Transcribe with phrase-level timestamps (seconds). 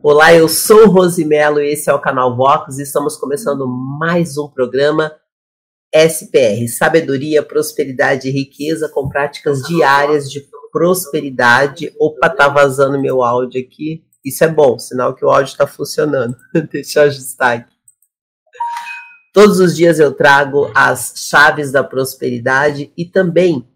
[0.00, 4.46] Olá, eu sou Rosimelo e esse é o canal Vox e estamos começando mais um
[4.46, 5.12] programa
[5.92, 10.40] SPR, Sabedoria, Prosperidade e Riqueza com práticas diárias de
[10.70, 11.92] prosperidade.
[11.98, 14.04] Opa, tá vazando meu áudio aqui.
[14.24, 16.36] Isso é bom, sinal que o áudio está funcionando.
[16.70, 17.74] Deixa eu ajustar aqui.
[19.34, 23.68] Todos os dias eu trago as chaves da prosperidade e também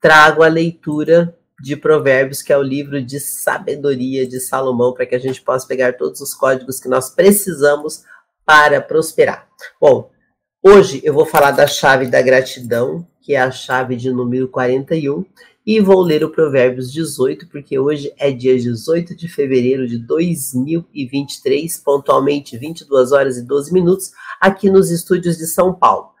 [0.00, 5.14] trago a leitura de Provérbios, que é o livro de sabedoria de Salomão, para que
[5.14, 8.04] a gente possa pegar todos os códigos que nós precisamos
[8.44, 9.48] para prosperar.
[9.80, 10.10] Bom,
[10.62, 15.24] hoje eu vou falar da chave da gratidão, que é a chave de número 41,
[15.66, 21.76] e vou ler o Provérbios 18, porque hoje é dia 18 de fevereiro de 2023,
[21.80, 26.12] pontualmente 22 horas e 12 minutos, aqui nos estúdios de São Paulo.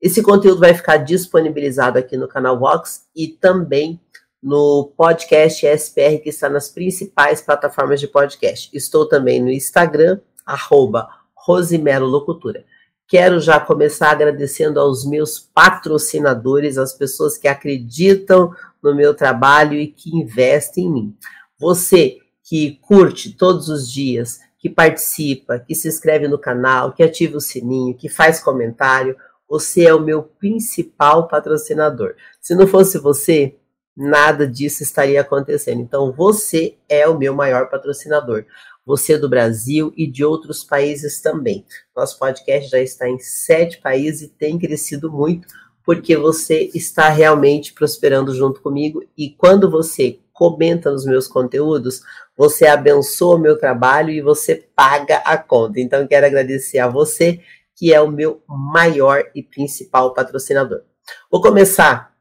[0.00, 4.00] Esse conteúdo vai ficar disponibilizado aqui no canal Vox e também
[4.42, 8.68] no podcast SPR, que está nas principais plataformas de podcast.
[8.76, 12.64] Estou também no Instagram, arroba Rosimelo Locutura.
[13.06, 18.50] Quero já começar agradecendo aos meus patrocinadores, as pessoas que acreditam
[18.82, 21.16] no meu trabalho e que investem em mim.
[21.58, 27.36] Você que curte todos os dias, que participa, que se inscreve no canal, que ativa
[27.36, 29.16] o sininho, que faz comentário,
[29.48, 32.14] você é o meu principal patrocinador.
[32.40, 33.56] Se não fosse você,
[33.96, 35.80] nada disso estaria acontecendo.
[35.80, 38.44] Então, você é o meu maior patrocinador.
[38.84, 41.64] Você é do Brasil e de outros países também.
[41.96, 45.46] Nosso podcast já está em sete países e tem crescido muito,
[45.84, 49.04] porque você está realmente prosperando junto comigo.
[49.16, 52.00] E quando você comenta nos meus conteúdos,
[52.36, 55.78] você abençoa o meu trabalho e você paga a conta.
[55.78, 57.40] Então, quero agradecer a você,
[57.76, 60.82] que é o meu maior e principal patrocinador.
[61.30, 62.11] Vou começar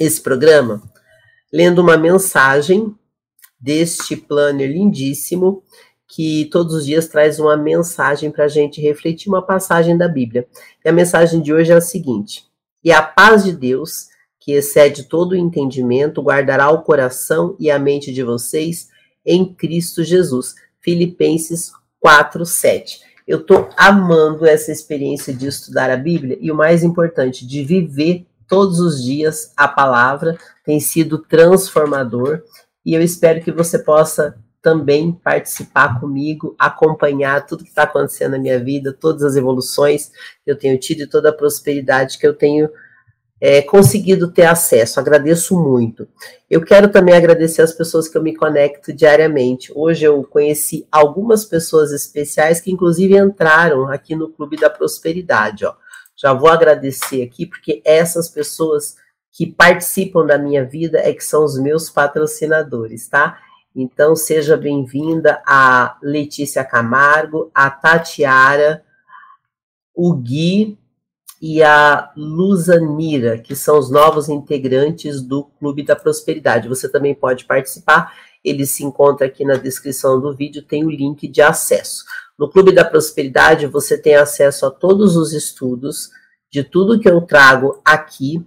[0.00, 0.82] esse programa
[1.52, 2.94] lendo uma mensagem
[3.58, 5.62] deste planner lindíssimo
[6.08, 10.46] que todos os dias traz uma mensagem para a gente refletir uma passagem da Bíblia.
[10.84, 12.44] E a mensagem de hoje é a seguinte:
[12.82, 17.78] E a paz de Deus, que excede todo o entendimento, guardará o coração e a
[17.78, 18.88] mente de vocês
[19.24, 20.54] em Cristo Jesus.
[20.80, 23.00] Filipenses 4, 7.
[23.26, 28.24] Eu estou amando essa experiência de estudar a Bíblia e o mais importante, de viver
[28.48, 32.42] todos os dias a palavra, tem sido transformador
[32.84, 38.38] e eu espero que você possa também participar comigo, acompanhar tudo que está acontecendo na
[38.38, 40.10] minha vida, todas as evoluções
[40.44, 42.68] que eu tenho tido e toda a prosperidade que eu tenho
[43.40, 44.98] é, conseguido ter acesso.
[44.98, 46.08] Agradeço muito.
[46.50, 49.72] Eu quero também agradecer as pessoas que eu me conecto diariamente.
[49.74, 55.64] Hoje eu conheci algumas pessoas especiais que, inclusive, entraram aqui no Clube da Prosperidade.
[55.64, 55.74] Ó.
[56.16, 58.96] Já vou agradecer aqui, porque essas pessoas
[59.30, 63.38] que participam da minha vida é que são os meus patrocinadores, tá?
[63.74, 68.82] Então, seja bem-vinda a Letícia Camargo, a Tatiara,
[69.94, 70.78] o Gui
[71.42, 76.68] e a Luzanira, que são os novos integrantes do Clube da Prosperidade.
[76.68, 81.28] Você também pode participar, ele se encontra aqui na descrição do vídeo, tem o link
[81.28, 82.06] de acesso.
[82.38, 86.10] No Clube da Prosperidade, você tem acesso a todos os estudos
[86.50, 88.44] de tudo que eu trago aqui.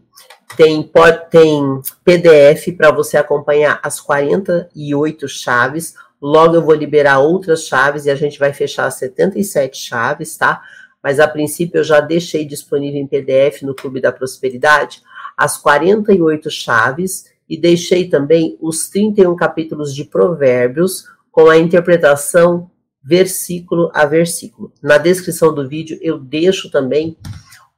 [0.55, 0.91] Tem,
[1.29, 5.95] tem PDF para você acompanhar as 48 chaves.
[6.21, 10.61] Logo eu vou liberar outras chaves e a gente vai fechar as 77 chaves, tá?
[11.01, 15.01] Mas a princípio eu já deixei disponível em PDF no Clube da Prosperidade
[15.39, 22.69] as 48 chaves e deixei também os 31 capítulos de Provérbios com a interpretação
[23.03, 24.71] versículo a versículo.
[24.81, 27.17] Na descrição do vídeo eu deixo também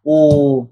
[0.03, 0.65] o,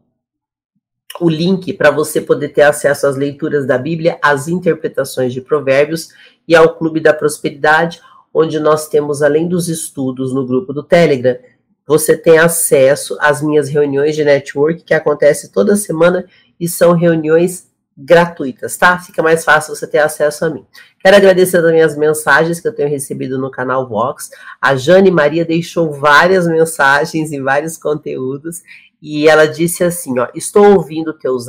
[1.19, 6.09] o link para você poder ter acesso às leituras da Bíblia, às interpretações de Provérbios
[6.47, 8.01] e ao Clube da Prosperidade,
[8.33, 11.37] onde nós temos, além dos estudos no grupo do Telegram,
[11.85, 16.25] você tem acesso às minhas reuniões de network que acontecem toda semana
[16.59, 17.68] e são reuniões
[18.01, 18.97] gratuitas, tá?
[18.97, 20.65] Fica mais fácil você ter acesso a mim.
[20.99, 24.29] Quero agradecer também as mensagens que eu tenho recebido no canal Vox.
[24.61, 28.61] A Jane Maria deixou várias mensagens e vários conteúdos
[29.01, 31.47] e ela disse assim, ó, estou ouvindo teus,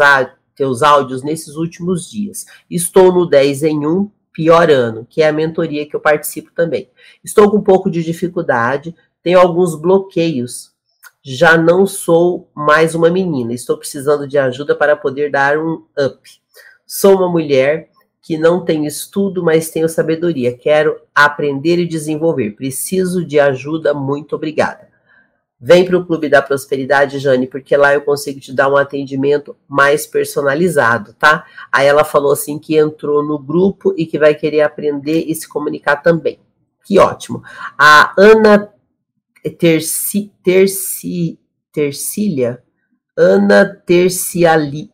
[0.56, 2.44] teus áudios nesses últimos dias.
[2.68, 6.90] Estou no 10 em 1, pior ano, que é a mentoria que eu participo também.
[7.22, 10.69] Estou com um pouco de dificuldade, tenho alguns bloqueios
[11.34, 16.18] já não sou mais uma menina, estou precisando de ajuda para poder dar um up.
[16.84, 17.88] Sou uma mulher
[18.20, 20.56] que não tenho estudo, mas tenho sabedoria.
[20.56, 22.50] Quero aprender e desenvolver.
[22.56, 23.94] Preciso de ajuda.
[23.94, 24.88] Muito obrigada.
[25.60, 29.54] Vem para o Clube da Prosperidade, Jane, porque lá eu consigo te dar um atendimento
[29.68, 31.44] mais personalizado, tá?
[31.70, 35.48] Aí ela falou assim que entrou no grupo e que vai querer aprender e se
[35.48, 36.40] comunicar também.
[36.84, 37.42] Que ótimo.
[37.78, 38.68] A Ana
[39.58, 41.38] Terci, Terci,
[41.72, 42.62] Tercília,
[43.16, 44.90] Ana Terciali,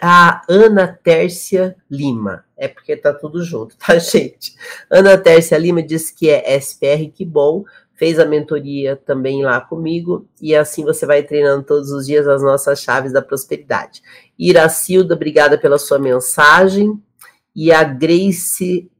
[0.00, 2.44] a Ana Tércia Lima.
[2.56, 4.54] É porque tá tudo junto, tá, gente?
[4.88, 7.64] Ana Tércia Lima diz que é SPR, que bom.
[7.94, 10.26] Fez a mentoria também lá comigo.
[10.40, 14.02] E assim você vai treinando todos os dias as nossas chaves da prosperidade.
[14.38, 16.98] Iracilda, obrigada pela sua mensagem.
[17.54, 18.90] E a Grace,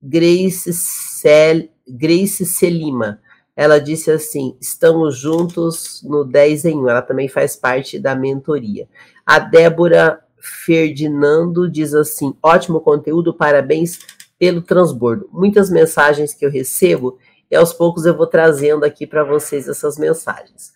[0.00, 3.20] Grace, Cel, Grace Celima.
[3.56, 6.88] Ela disse assim: estamos juntos no 10 em 1.
[6.90, 8.86] Ela também faz parte da mentoria.
[9.24, 13.98] A Débora Ferdinando diz assim: ótimo conteúdo, parabéns
[14.38, 15.28] pelo transbordo.
[15.32, 17.18] Muitas mensagens que eu recebo
[17.50, 20.74] e aos poucos eu vou trazendo aqui para vocês essas mensagens.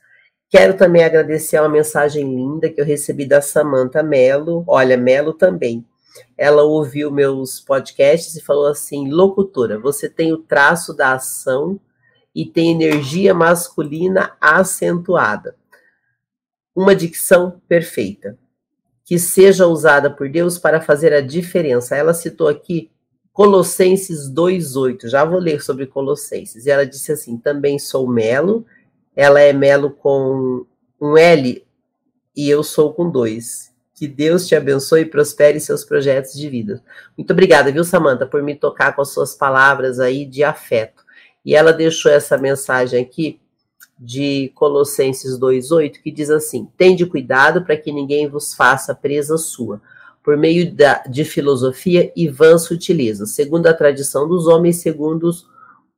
[0.48, 4.64] Quero também agradecer uma mensagem linda que eu recebi da Samanta Melo.
[4.66, 5.84] Olha, Melo também.
[6.36, 11.78] Ela ouviu meus podcasts e falou assim: locutora, você tem o traço da ação
[12.34, 15.56] e tem energia masculina acentuada.
[16.74, 18.38] Uma dicção perfeita
[19.04, 21.96] que seja usada por Deus para fazer a diferença.
[21.96, 22.90] Ela citou aqui
[23.32, 25.08] Colossenses 2:8.
[25.08, 26.64] Já vou ler sobre Colossenses.
[26.64, 28.64] E ela disse assim: "Também sou Melo".
[29.16, 30.64] Ela é Melo com
[31.00, 31.66] um L
[32.36, 33.72] e eu sou com dois.
[33.94, 36.82] Que Deus te abençoe e prospere seus projetos de vida.
[37.18, 41.04] Muito obrigada, viu, Samanta, por me tocar com as suas palavras aí de afeto.
[41.44, 43.40] E ela deixou essa mensagem aqui
[43.98, 49.80] de Colossenses 2:8, que diz assim: "Tende cuidado para que ninguém vos faça presa sua,
[50.22, 55.46] por meio da, de filosofia e vãs sutilezas, segundo a tradição dos homens, segundo os,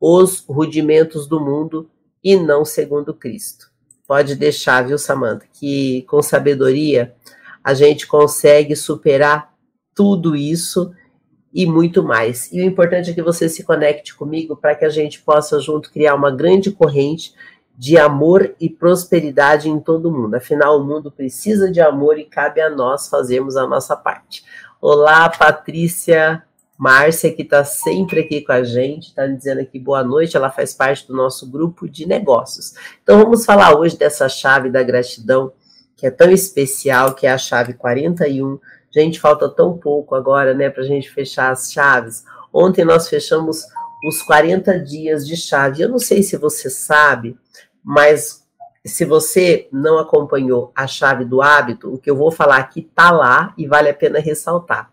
[0.00, 1.88] os rudimentos do mundo
[2.22, 3.70] e não segundo Cristo."
[4.06, 7.14] Pode deixar, viu, Samantha, que com sabedoria
[7.62, 9.54] a gente consegue superar
[9.94, 10.92] tudo isso
[11.52, 12.50] e muito mais.
[12.52, 15.92] E o importante é que você se conecte comigo para que a gente possa junto
[15.92, 17.34] criar uma grande corrente
[17.76, 20.34] de amor e prosperidade em todo mundo.
[20.34, 24.44] Afinal, o mundo precisa de amor e cabe a nós fazermos a nossa parte.
[24.80, 26.42] Olá, Patrícia
[26.78, 30.74] Márcia, que está sempre aqui com a gente, está dizendo aqui boa noite, ela faz
[30.74, 32.74] parte do nosso grupo de negócios.
[33.02, 35.52] Então, vamos falar hoje dessa chave da gratidão,
[35.96, 38.58] que é tão especial, que é a chave 41.
[38.94, 42.24] Gente, falta tão pouco agora, né, para a gente fechar as chaves.
[42.52, 43.64] Ontem nós fechamos
[44.04, 45.82] os 40 dias de chave.
[45.82, 47.36] Eu não sei se você sabe,
[47.82, 48.42] mas
[48.84, 53.10] se você não acompanhou a chave do hábito, o que eu vou falar aqui está
[53.10, 54.92] lá e vale a pena ressaltar.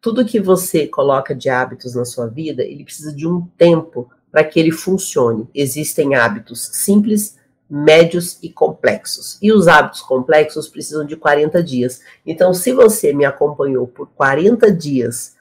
[0.00, 4.44] Tudo que você coloca de hábitos na sua vida, ele precisa de um tempo para
[4.44, 5.48] que ele funcione.
[5.54, 7.38] Existem hábitos simples,
[7.74, 9.38] médios e complexos.
[9.40, 12.02] E os hábitos complexos precisam de 40 dias.
[12.26, 15.34] Então, se você me acompanhou por 40 dias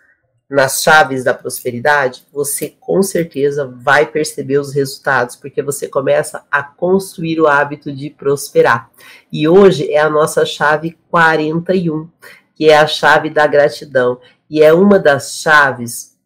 [0.50, 6.64] nas chaves da prosperidade, você com certeza vai perceber os resultados, porque você começa a
[6.64, 8.90] construir o hábito de prosperar.
[9.30, 12.10] E hoje é a nossa chave 41,
[12.56, 16.18] que é a chave da gratidão, e é uma das chaves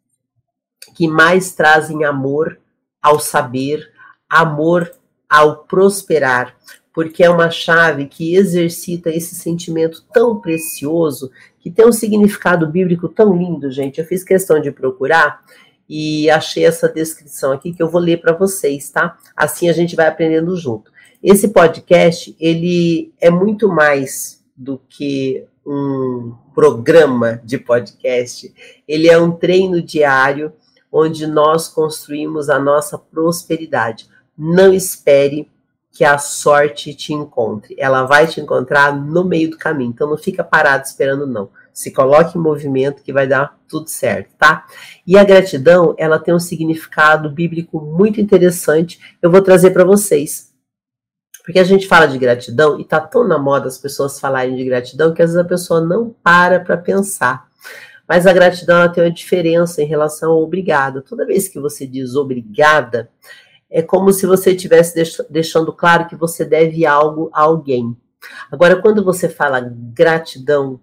[0.95, 2.59] que mais trazem amor
[3.01, 3.91] ao saber,
[4.29, 4.91] amor
[5.29, 6.55] ao prosperar,
[6.93, 11.29] porque é uma chave que exercita esse sentimento tão precioso
[11.59, 13.99] que tem um significado bíblico tão lindo, gente.
[13.99, 15.41] Eu fiz questão de procurar
[15.89, 19.17] e achei essa descrição aqui que eu vou ler para vocês, tá?
[19.35, 20.91] Assim a gente vai aprendendo junto.
[21.21, 28.53] Esse podcast, ele é muito mais do que um programa de podcast.
[28.87, 30.53] Ele é um treino diário
[30.91, 34.07] onde nós construímos a nossa prosperidade.
[34.37, 35.49] Não espere
[35.95, 37.73] que a sorte te encontre.
[37.79, 39.91] Ela vai te encontrar no meio do caminho.
[39.91, 41.49] Então não fica parado esperando não.
[41.73, 44.65] Se coloque em movimento que vai dar tudo certo, tá?
[45.07, 48.99] E a gratidão, ela tem um significado bíblico muito interessante.
[49.21, 50.53] Eu vou trazer para vocês.
[51.45, 54.65] Porque a gente fala de gratidão e tá tão na moda as pessoas falarem de
[54.65, 57.47] gratidão que às vezes a pessoa não para para pensar.
[58.07, 61.01] Mas a gratidão ela tem uma diferença em relação ao obrigado.
[61.01, 63.09] Toda vez que você diz obrigada,
[63.69, 64.93] é como se você estivesse
[65.29, 67.95] deixando claro que você deve algo a alguém.
[68.51, 70.79] Agora, quando você fala gratidão,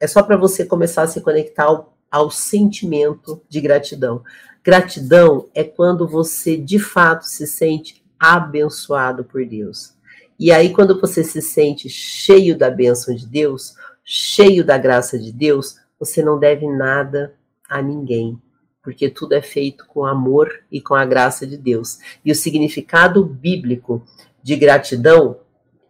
[0.00, 4.22] é só para você começar a se conectar ao, ao sentimento de gratidão.
[4.62, 9.94] Gratidão é quando você de fato se sente abençoado por Deus.
[10.38, 13.74] E aí, quando você se sente cheio da bênção de Deus,
[14.04, 17.34] cheio da graça de Deus, você não deve nada
[17.68, 18.40] a ninguém
[18.88, 21.98] porque tudo é feito com amor e com a graça de Deus.
[22.24, 24.02] E o significado bíblico
[24.42, 25.40] de gratidão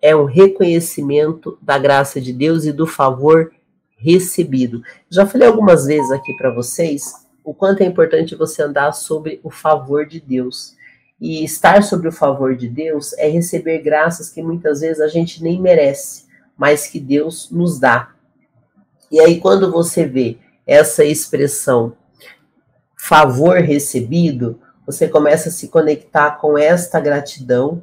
[0.03, 3.53] é um reconhecimento da graça de Deus e do favor
[3.97, 4.83] recebido.
[5.09, 7.13] Já falei algumas vezes aqui para vocês
[7.45, 10.75] o quanto é importante você andar sobre o favor de Deus.
[11.21, 15.41] E estar sobre o favor de Deus é receber graças que muitas vezes a gente
[15.41, 16.25] nem merece,
[16.57, 18.11] mas que Deus nos dá.
[19.09, 21.97] E aí, quando você vê essa expressão
[23.09, 27.83] favor recebido, você começa a se conectar com esta gratidão,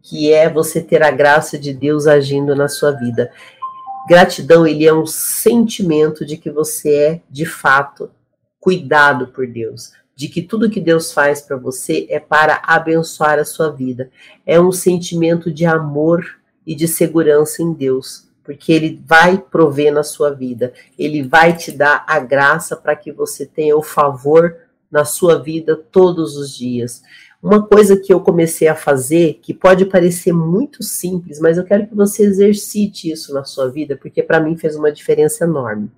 [0.00, 3.32] que é você ter a graça de Deus agindo na sua vida.
[4.08, 8.10] Gratidão, ele é um sentimento de que você é, de fato,
[8.60, 13.44] cuidado por Deus de que tudo que Deus faz para você é para abençoar a
[13.44, 14.10] sua vida.
[14.46, 16.24] É um sentimento de amor
[16.66, 21.72] e de segurança em Deus, porque Ele vai prover na sua vida, Ele vai te
[21.72, 24.56] dar a graça para que você tenha o favor
[24.90, 27.02] na sua vida todos os dias.
[27.42, 31.86] Uma coisa que eu comecei a fazer, que pode parecer muito simples, mas eu quero
[31.86, 35.90] que você exercite isso na sua vida, porque para mim fez uma diferença enorme.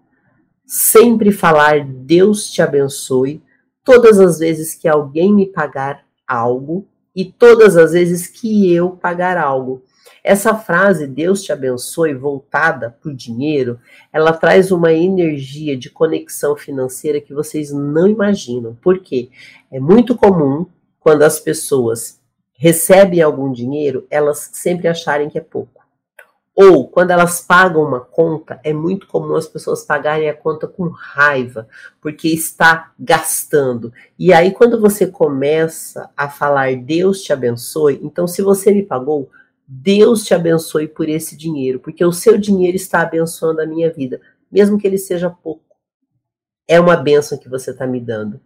[0.66, 3.42] Sempre falar Deus te abençoe
[3.84, 9.36] todas as vezes que alguém me pagar algo e todas as vezes que eu pagar
[9.36, 9.82] algo.
[10.22, 13.78] Essa frase, Deus te abençoe, voltada para o dinheiro,
[14.12, 18.76] ela traz uma energia de conexão financeira que vocês não imaginam.
[18.82, 19.30] Por quê?
[19.70, 20.66] É muito comum
[20.98, 22.20] quando as pessoas
[22.52, 25.78] recebem algum dinheiro, elas sempre acharem que é pouco.
[26.60, 30.88] Ou, quando elas pagam uma conta, é muito comum as pessoas pagarem a conta com
[30.88, 31.68] raiva,
[32.00, 33.92] porque está gastando.
[34.18, 39.30] E aí, quando você começa a falar Deus te abençoe, então, se você me pagou,
[39.70, 44.18] Deus te abençoe por esse dinheiro, porque o seu dinheiro está abençoando a minha vida,
[44.50, 45.76] mesmo que ele seja pouco.
[46.66, 48.40] É uma bênção que você está me dando.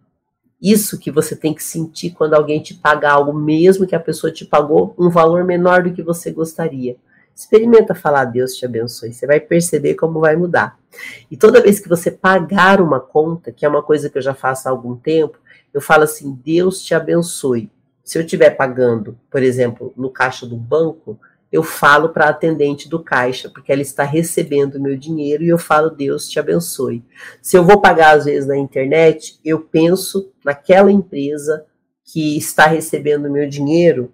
[0.61, 4.33] Isso que você tem que sentir quando alguém te paga algo, mesmo que a pessoa
[4.33, 6.97] te pagou um valor menor do que você gostaria.
[7.33, 10.77] Experimenta falar Deus te abençoe, você vai perceber como vai mudar.
[11.31, 14.33] E toda vez que você pagar uma conta, que é uma coisa que eu já
[14.33, 15.37] faço há algum tempo,
[15.73, 17.71] eu falo assim: Deus te abençoe.
[18.03, 21.19] Se eu estiver pagando, por exemplo, no caixa do banco,
[21.51, 25.57] eu falo para a atendente do caixa, porque ela está recebendo meu dinheiro e eu
[25.57, 27.05] falo Deus te abençoe.
[27.41, 31.63] Se eu vou pagar às vezes na internet, eu penso naquela empresa
[32.03, 34.11] que está recebendo meu dinheiro,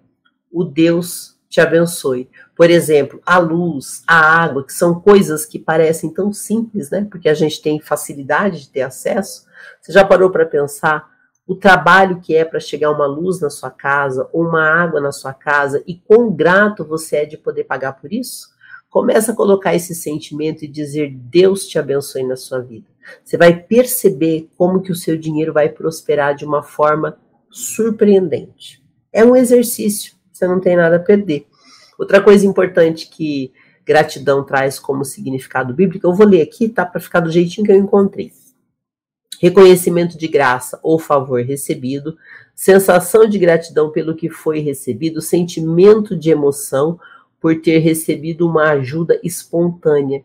[0.52, 2.28] o Deus te abençoe.
[2.54, 7.06] Por exemplo, a luz, a água, que são coisas que parecem tão simples, né?
[7.10, 9.46] Porque a gente tem facilidade de ter acesso.
[9.80, 11.08] Você já parou para pensar
[11.50, 15.10] o trabalho que é para chegar uma luz na sua casa ou uma água na
[15.10, 18.50] sua casa e quão grato você é de poder pagar por isso?
[18.88, 22.86] Começa a colocar esse sentimento e dizer Deus te abençoe na sua vida.
[23.24, 27.18] Você vai perceber como que o seu dinheiro vai prosperar de uma forma
[27.50, 28.80] surpreendente.
[29.12, 31.48] É um exercício, você não tem nada a perder.
[31.98, 33.52] Outra coisa importante que
[33.84, 36.86] gratidão traz como significado bíblico, eu vou ler aqui, tá?
[36.86, 38.30] Para ficar do jeitinho que eu encontrei.
[39.40, 42.14] Reconhecimento de graça ou favor recebido,
[42.54, 47.00] sensação de gratidão pelo que foi recebido, sentimento de emoção
[47.40, 50.22] por ter recebido uma ajuda espontânea.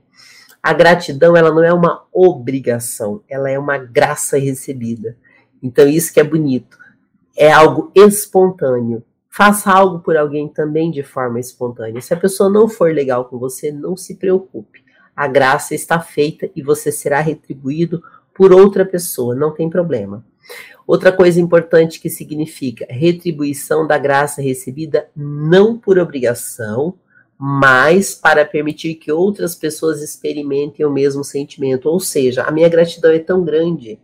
[0.62, 5.16] A gratidão, ela não é uma obrigação, ela é uma graça recebida.
[5.64, 6.78] Então, isso que é bonito.
[7.38, 9.02] É algo espontâneo.
[9.30, 12.02] Faça algo por alguém também de forma espontânea.
[12.02, 14.84] Se a pessoa não for legal com você, não se preocupe.
[15.16, 18.04] A graça está feita e você será retribuído
[18.36, 20.24] por outra pessoa, não tem problema.
[20.86, 26.94] Outra coisa importante que significa retribuição da graça recebida não por obrigação,
[27.38, 31.90] mas para permitir que outras pessoas experimentem o mesmo sentimento.
[31.90, 33.98] Ou seja, a minha gratidão é tão grande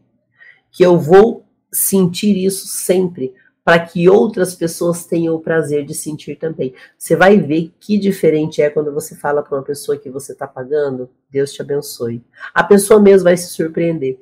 [0.72, 6.36] que eu vou sentir isso sempre, para que outras pessoas tenham o prazer de sentir
[6.36, 6.74] também.
[6.98, 10.48] Você vai ver que diferente é quando você fala para uma pessoa que você está
[10.48, 12.24] pagando, Deus te abençoe.
[12.53, 14.20] A pessoa mesmo vai se surpreender.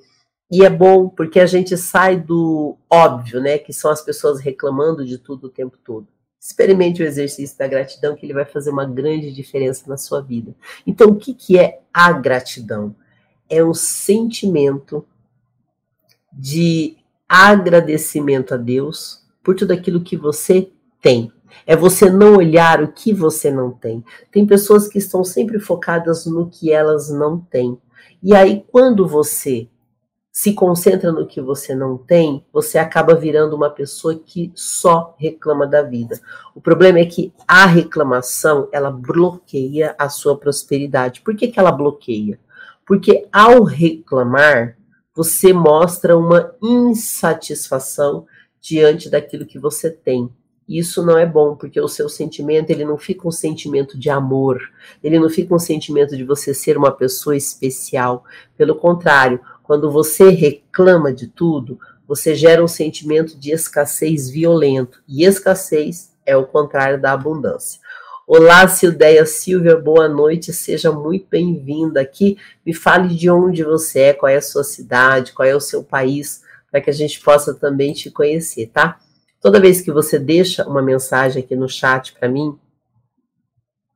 [0.51, 3.57] E é bom porque a gente sai do óbvio, né?
[3.57, 6.07] Que são as pessoas reclamando de tudo o tempo todo.
[6.39, 10.55] Experimente o exercício da gratidão, que ele vai fazer uma grande diferença na sua vida.
[10.87, 12.95] Então, o que, que é a gratidão?
[13.47, 15.05] É um sentimento
[16.31, 21.31] de agradecimento a Deus por tudo aquilo que você tem.
[21.65, 24.03] É você não olhar o que você não tem.
[24.31, 27.77] Tem pessoas que estão sempre focadas no que elas não têm.
[28.21, 29.67] E aí, quando você
[30.31, 35.67] se concentra no que você não tem, você acaba virando uma pessoa que só reclama
[35.67, 36.19] da vida.
[36.55, 41.21] O problema é que a reclamação, ela bloqueia a sua prosperidade.
[41.21, 42.39] Por que, que ela bloqueia?
[42.85, 44.77] Porque ao reclamar,
[45.13, 48.25] você mostra uma insatisfação
[48.61, 50.29] diante daquilo que você tem.
[50.67, 54.59] isso não é bom, porque o seu sentimento, ele não fica um sentimento de amor,
[55.03, 58.23] ele não fica um sentimento de você ser uma pessoa especial.
[58.55, 65.01] Pelo contrário, quando você reclama de tudo, você gera um sentimento de escassez violento.
[65.07, 67.79] E escassez é o contrário da abundância.
[68.31, 72.37] Olá, Sildeia Silvia, boa noite, seja muito bem-vinda aqui.
[72.63, 75.83] Me fale de onde você é, qual é a sua cidade, qual é o seu
[75.83, 78.99] país, para que a gente possa também te conhecer, tá?
[79.41, 82.57] Toda vez que você deixa uma mensagem aqui no chat para mim,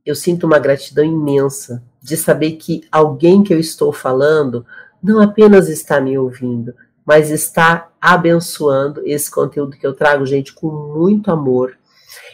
[0.05, 4.65] eu sinto uma gratidão imensa de saber que alguém que eu estou falando
[5.01, 6.73] não apenas está me ouvindo,
[7.05, 11.77] mas está abençoando esse conteúdo que eu trago, gente, com muito amor.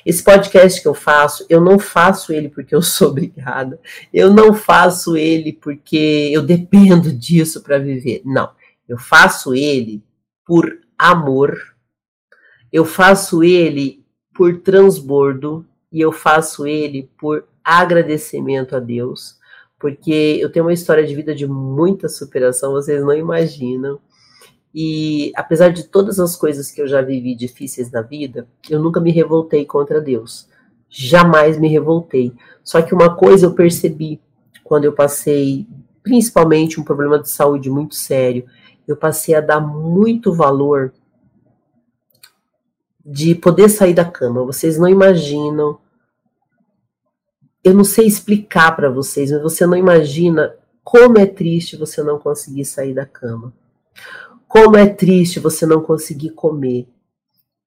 [0.05, 3.79] Esse podcast que eu faço, eu não faço ele porque eu sou obrigada,
[4.13, 8.22] eu não faço ele porque eu dependo disso para viver.
[8.25, 8.51] Não,
[8.88, 10.03] eu faço ele
[10.49, 11.55] por amor
[12.73, 14.03] eu faço ele
[14.33, 19.37] por transbordo e eu faço ele por agradecimento a Deus,
[19.77, 23.99] porque eu tenho uma história de vida de muita superação, vocês não imaginam.
[24.73, 28.99] E apesar de todas as coisas que eu já vivi difíceis na vida, eu nunca
[28.99, 30.49] me revoltei contra Deus.
[30.89, 32.33] Jamais me revoltei.
[32.63, 34.19] Só que uma coisa eu percebi
[34.63, 35.67] quando eu passei,
[36.01, 38.47] principalmente um problema de saúde muito sério,
[38.91, 40.91] eu passei a dar muito valor
[43.05, 44.43] de poder sair da cama.
[44.43, 45.79] Vocês não imaginam.
[47.63, 52.17] Eu não sei explicar para vocês, mas você não imagina como é triste você não
[52.17, 53.53] conseguir sair da cama.
[54.48, 56.88] Como é triste você não conseguir comer.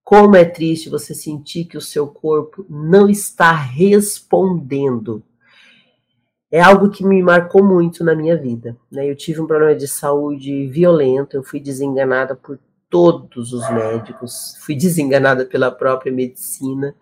[0.03, 5.23] Como é triste você sentir que o seu corpo não está respondendo.
[6.53, 8.77] É algo que me marcou muito na minha vida.
[8.91, 9.11] Né?
[9.11, 12.59] Eu tive um problema de saúde violento, eu fui desenganada por
[12.91, 16.95] todos os médicos, fui desenganada pela própria medicina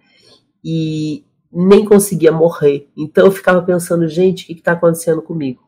[0.64, 2.88] e nem conseguia morrer.
[2.96, 5.60] Então eu ficava pensando, gente, o que está acontecendo comigo?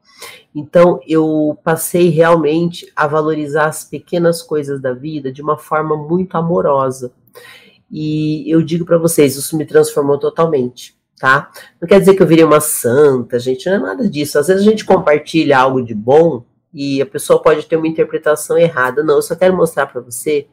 [0.54, 6.36] Então eu passei realmente a valorizar as pequenas coisas da vida de uma forma muito
[6.36, 7.12] amorosa.
[7.90, 11.52] E eu digo para vocês, isso me transformou totalmente, tá?
[11.80, 14.40] Não quer dizer que eu virei uma santa, gente, não é nada disso.
[14.40, 16.44] Às vezes a gente compartilha algo de bom
[16.74, 19.04] e a pessoa pode ter uma interpretação errada.
[19.04, 20.48] Não, eu só quero mostrar para você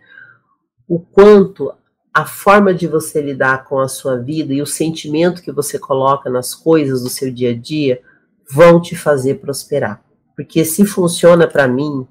[0.88, 1.74] o quanto
[2.14, 6.30] a forma de você lidar com a sua vida e o sentimento que você coloca
[6.30, 8.00] nas coisas do seu dia a dia
[8.48, 10.04] vão te fazer prosperar.
[10.36, 12.08] Porque se funciona para mim,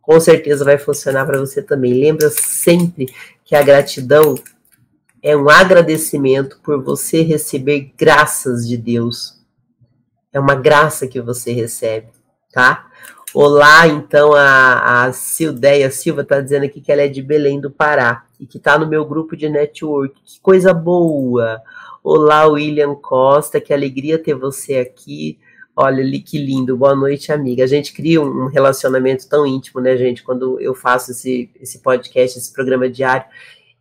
[0.00, 1.92] com certeza vai funcionar para você também.
[1.92, 3.12] Lembra sempre
[3.44, 4.36] que a gratidão
[5.24, 9.42] é um agradecimento por você receber graças de Deus.
[10.30, 12.08] É uma graça que você recebe,
[12.52, 12.90] tá?
[13.32, 17.70] Olá, então a, a Sildeia Silva está dizendo aqui que ela é de Belém do
[17.70, 20.14] Pará e que está no meu grupo de network.
[20.22, 21.58] Que coisa boa!
[22.02, 25.38] Olá, William Costa, que alegria ter você aqui.
[25.74, 27.64] Olha, que lindo, boa noite, amiga.
[27.64, 32.38] A gente cria um relacionamento tão íntimo, né, gente, quando eu faço esse, esse podcast,
[32.38, 33.24] esse programa diário.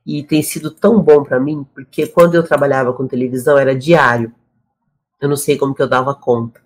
[0.05, 4.33] E tem sido tão bom para mim, porque quando eu trabalhava com televisão era diário.
[5.21, 6.63] Eu não sei como que eu dava conta.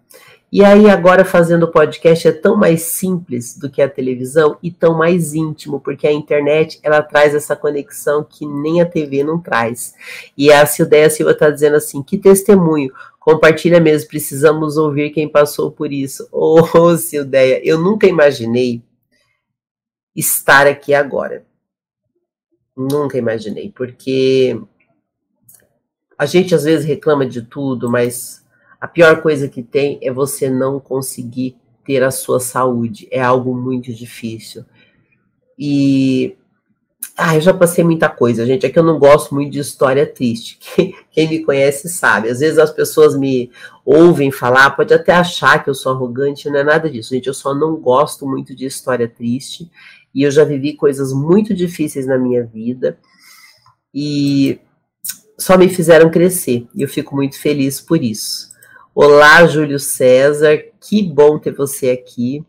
[0.50, 4.98] E aí, agora fazendo podcast é tão mais simples do que a televisão e tão
[4.98, 9.94] mais íntimo, porque a internet ela traz essa conexão que nem a TV não traz.
[10.38, 15.70] E a Sildeia Silva está dizendo assim: que testemunho, compartilha mesmo, precisamos ouvir quem passou
[15.70, 16.30] por isso.
[16.32, 16.96] Ô, oh,
[17.62, 18.82] eu nunca imaginei
[20.16, 21.47] estar aqui agora.
[22.78, 24.62] Nunca imaginei, porque
[26.18, 28.46] a gente às vezes reclama de tudo, mas
[28.80, 33.08] a pior coisa que tem é você não conseguir ter a sua saúde.
[33.10, 34.64] É algo muito difícil.
[35.58, 36.38] E
[37.16, 38.66] ah, eu já passei muita coisa, gente.
[38.66, 40.60] É que eu não gosto muito de história triste.
[40.76, 42.30] Quem, quem, me conhece sabe.
[42.30, 43.50] Às vezes as pessoas me
[43.84, 47.26] ouvem falar, pode até achar que eu sou arrogante, não é nada disso, gente.
[47.26, 49.72] Eu só não gosto muito de história triste.
[50.18, 52.98] E eu já vivi coisas muito difíceis na minha vida.
[53.94, 54.60] E
[55.38, 56.68] só me fizeram crescer.
[56.74, 58.50] E eu fico muito feliz por isso.
[58.96, 62.44] Olá, Júlio César, que bom ter você aqui.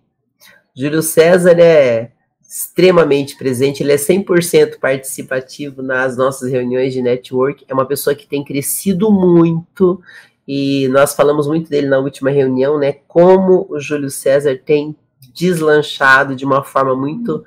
[0.75, 7.75] Júlio César é extremamente presente, ele é 100% participativo nas nossas reuniões de network, é
[7.75, 10.01] uma pessoa que tem crescido muito
[10.47, 12.93] e nós falamos muito dele na última reunião, né?
[13.07, 14.97] Como o Júlio César tem
[15.39, 17.45] deslanchado de uma forma muito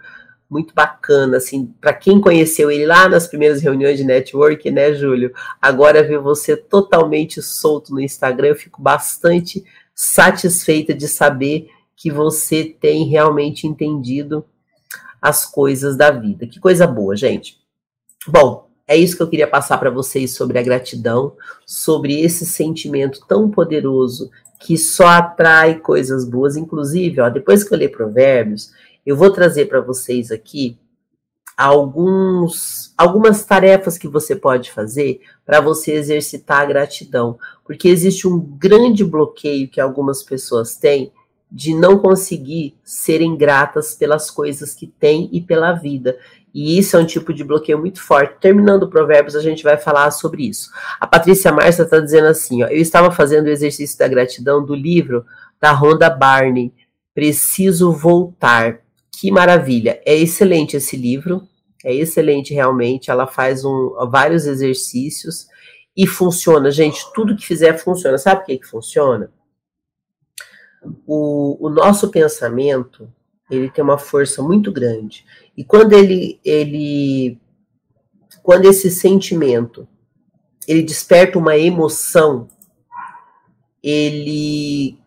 [0.50, 5.34] muito bacana, assim, para quem conheceu ele lá nas primeiras reuniões de network, né, Júlio?
[5.62, 9.64] Agora ver você totalmente solto no Instagram, eu fico bastante
[9.96, 14.44] satisfeita de saber que você tem realmente entendido
[15.22, 16.46] as coisas da vida.
[16.46, 17.58] Que coisa boa, gente.
[18.28, 23.22] Bom, É isso que eu queria passar para vocês sobre a gratidão, sobre esse sentimento
[23.26, 26.58] tão poderoso que só atrai coisas boas.
[26.58, 28.74] Inclusive, ó, depois que eu ler Provérbios,
[29.06, 30.78] eu vou trazer para vocês aqui
[31.56, 38.38] alguns, algumas tarefas que você pode fazer para você exercitar a gratidão, porque existe um
[38.38, 41.14] grande bloqueio que algumas pessoas têm
[41.50, 46.18] de não conseguir serem gratas pelas coisas que têm e pela vida.
[46.54, 48.40] E isso é um tipo de bloqueio muito forte.
[48.40, 50.70] Terminando o Provérbios, a gente vai falar sobre isso.
[51.00, 54.76] A Patrícia Márcia está dizendo assim: ó, eu estava fazendo o exercício da gratidão do
[54.76, 55.26] livro
[55.60, 56.74] da Rhonda Barney.
[57.14, 58.82] Preciso voltar.
[59.12, 60.02] Que maravilha!
[60.06, 61.48] É excelente esse livro.
[61.84, 63.10] É excelente realmente.
[63.10, 65.48] Ela faz um, vários exercícios
[65.96, 67.02] e funciona, gente.
[67.14, 68.18] Tudo que fizer funciona.
[68.18, 69.32] Sabe o que, que funciona?
[71.06, 73.08] O, o nosso pensamento
[73.52, 75.26] ele tem uma força muito grande.
[75.56, 77.38] E quando ele, ele
[78.42, 79.88] quando esse sentimento
[80.68, 82.48] ele desperta uma emoção,
[83.84, 84.98] ele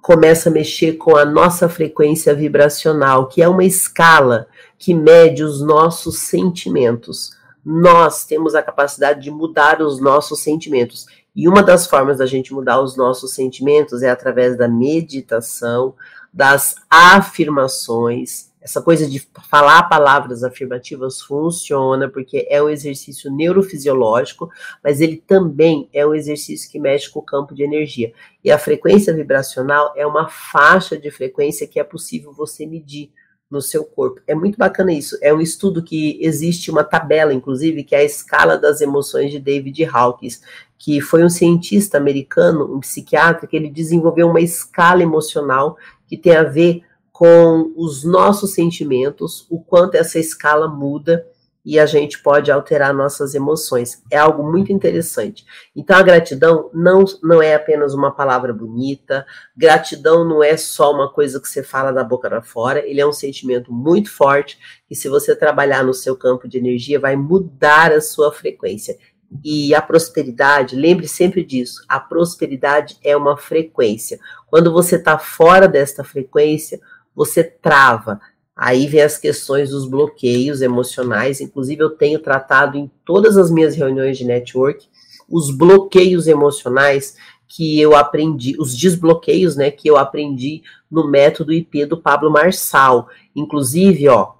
[0.00, 5.60] começa a mexer com a nossa frequência vibracional, que é uma escala que mede os
[5.60, 7.36] nossos sentimentos.
[7.64, 11.06] Nós temos a capacidade de mudar os nossos sentimentos.
[11.34, 15.94] E uma das formas da gente mudar os nossos sentimentos é através da meditação,
[16.32, 18.50] das afirmações.
[18.60, 24.48] Essa coisa de falar palavras afirmativas funciona porque é um exercício neurofisiológico,
[24.82, 28.12] mas ele também é um exercício que mexe com o campo de energia.
[28.42, 33.10] E a frequência vibracional é uma faixa de frequência que é possível você medir
[33.52, 34.22] no seu corpo.
[34.26, 35.18] É muito bacana isso.
[35.20, 39.38] É um estudo que existe uma tabela, inclusive, que é a escala das emoções de
[39.38, 40.40] David Hawkins,
[40.82, 45.76] que foi um cientista americano, um psiquiatra, que ele desenvolveu uma escala emocional
[46.08, 51.24] que tem a ver com os nossos sentimentos, o quanto essa escala muda
[51.64, 54.02] e a gente pode alterar nossas emoções.
[54.10, 55.46] É algo muito interessante.
[55.76, 59.24] Então, a gratidão não, não é apenas uma palavra bonita,
[59.56, 63.06] gratidão não é só uma coisa que você fala da boca para fora, ele é
[63.06, 64.58] um sentimento muito forte
[64.90, 68.98] e se você trabalhar no seu campo de energia, vai mudar a sua frequência.
[69.44, 74.18] E a prosperidade, lembre sempre disso, a prosperidade é uma frequência.
[74.48, 76.80] Quando você está fora desta frequência,
[77.14, 78.20] você trava,
[78.54, 81.40] Aí vem as questões dos bloqueios emocionais.
[81.40, 84.86] Inclusive, eu tenho tratado em todas as minhas reuniões de network
[85.32, 87.16] os bloqueios emocionais
[87.48, 93.08] que eu aprendi, os desbloqueios, né, que eu aprendi no método IP do Pablo Marçal.
[93.34, 94.34] Inclusive, ó,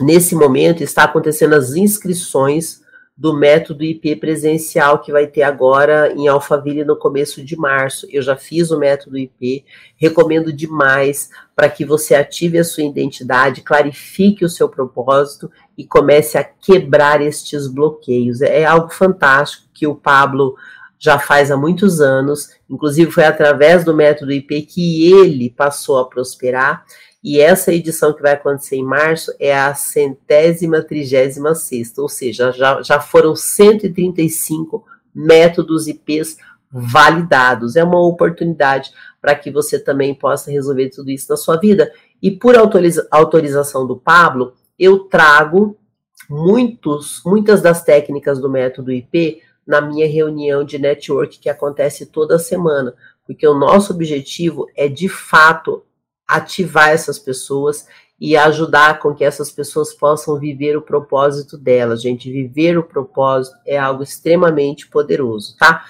[0.00, 2.81] nesse momento está acontecendo as inscrições
[3.16, 8.06] do método IP presencial que vai ter agora em Alphaville no começo de março.
[8.10, 9.64] Eu já fiz o método IP,
[9.96, 16.38] recomendo demais para que você ative a sua identidade, clarifique o seu propósito e comece
[16.38, 18.40] a quebrar estes bloqueios.
[18.40, 20.56] É algo fantástico que o Pablo
[20.98, 26.08] já faz há muitos anos, inclusive foi através do método IP que ele passou a
[26.08, 26.84] prosperar
[27.22, 32.50] e essa edição que vai acontecer em março é a centésima trigésima sexta, ou seja,
[32.50, 36.36] já, já foram 135 métodos IPs
[36.70, 37.76] validados.
[37.76, 41.92] É uma oportunidade para que você também possa resolver tudo isso na sua vida.
[42.20, 45.76] E por autoriza autorização do Pablo, eu trago
[46.28, 52.36] muitos, muitas das técnicas do método IP na minha reunião de network que acontece toda
[52.36, 55.84] semana, porque o nosso objetivo é de fato
[56.36, 57.86] ativar essas pessoas
[58.20, 62.00] e ajudar com que essas pessoas possam viver o propósito delas.
[62.00, 65.84] Gente, viver o propósito é algo extremamente poderoso, tá?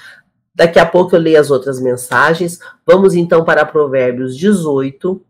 [0.54, 2.58] Daqui a pouco eu leio as outras mensagens.
[2.86, 5.22] Vamos então para Provérbios 18.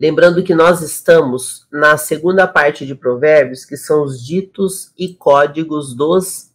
[0.00, 5.92] Lembrando que nós estamos na segunda parte de Provérbios, que são os ditos e códigos
[5.92, 6.52] dos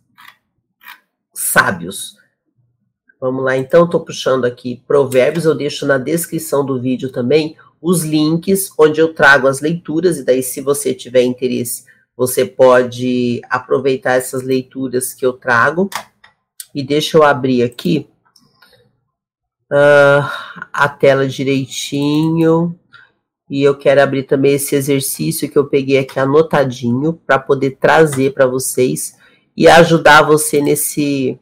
[1.33, 2.15] sábios.
[3.23, 8.03] Vamos lá, então, estou puxando aqui Provérbios, eu deixo na descrição do vídeo também os
[8.03, 11.85] links onde eu trago as leituras, e daí, se você tiver interesse,
[12.17, 15.89] você pode aproveitar essas leituras que eu trago.
[16.75, 18.09] E deixa eu abrir aqui
[19.71, 20.27] uh,
[20.73, 22.77] a tela direitinho.
[23.49, 28.33] E eu quero abrir também esse exercício que eu peguei aqui anotadinho para poder trazer
[28.33, 29.17] para vocês
[29.55, 31.39] e ajudar você nesse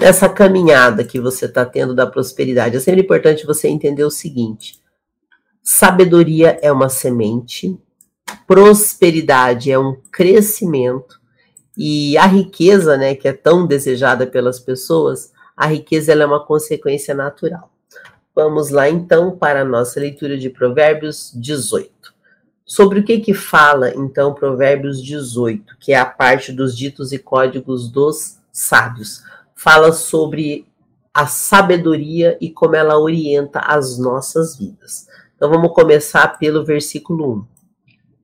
[0.00, 2.76] nessa caminhada que você está tendo da prosperidade.
[2.76, 4.80] É sempre importante você entender o seguinte:
[5.62, 7.78] sabedoria é uma semente,
[8.46, 11.20] prosperidade é um crescimento
[11.76, 17.14] e a riqueza, né, que é tão desejada pelas pessoas, a riqueza é uma consequência
[17.14, 17.70] natural.
[18.34, 21.92] Vamos lá então para a nossa leitura de Provérbios 18.
[22.64, 27.18] Sobre o que que fala, então, Provérbios 18, que é a parte dos ditos e
[27.18, 29.22] códigos dos sábios?
[29.54, 30.66] Fala sobre
[31.12, 35.06] a sabedoria e como ela orienta as nossas vidas.
[35.36, 37.46] Então vamos começar pelo versículo 1.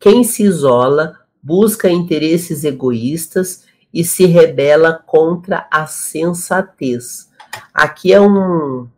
[0.01, 7.31] Quem se isola busca interesses egoístas e se rebela contra a sensatez.
[7.73, 8.89] Aqui é um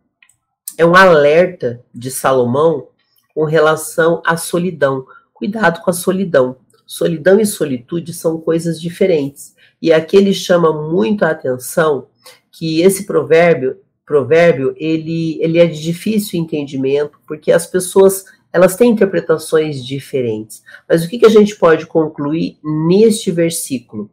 [0.77, 2.87] é um alerta de Salomão
[3.33, 5.05] com relação à solidão.
[5.33, 6.57] Cuidado com a solidão.
[6.85, 9.52] Solidão e solitude são coisas diferentes.
[9.83, 12.07] E aqui ele chama muito a atenção
[12.49, 18.91] que esse provérbio, provérbio ele, ele é de difícil entendimento, porque as pessoas elas têm
[18.91, 20.63] interpretações diferentes.
[20.87, 24.09] Mas o que, que a gente pode concluir neste versículo?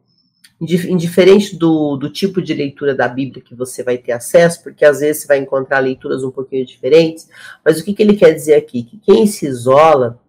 [0.59, 4.99] Indiferente do, do tipo de leitura da Bíblia que você vai ter acesso, porque às
[4.99, 7.29] vezes você vai encontrar leituras um pouquinho diferentes,
[7.63, 8.83] mas o que, que ele quer dizer aqui?
[8.83, 10.19] Que quem se isola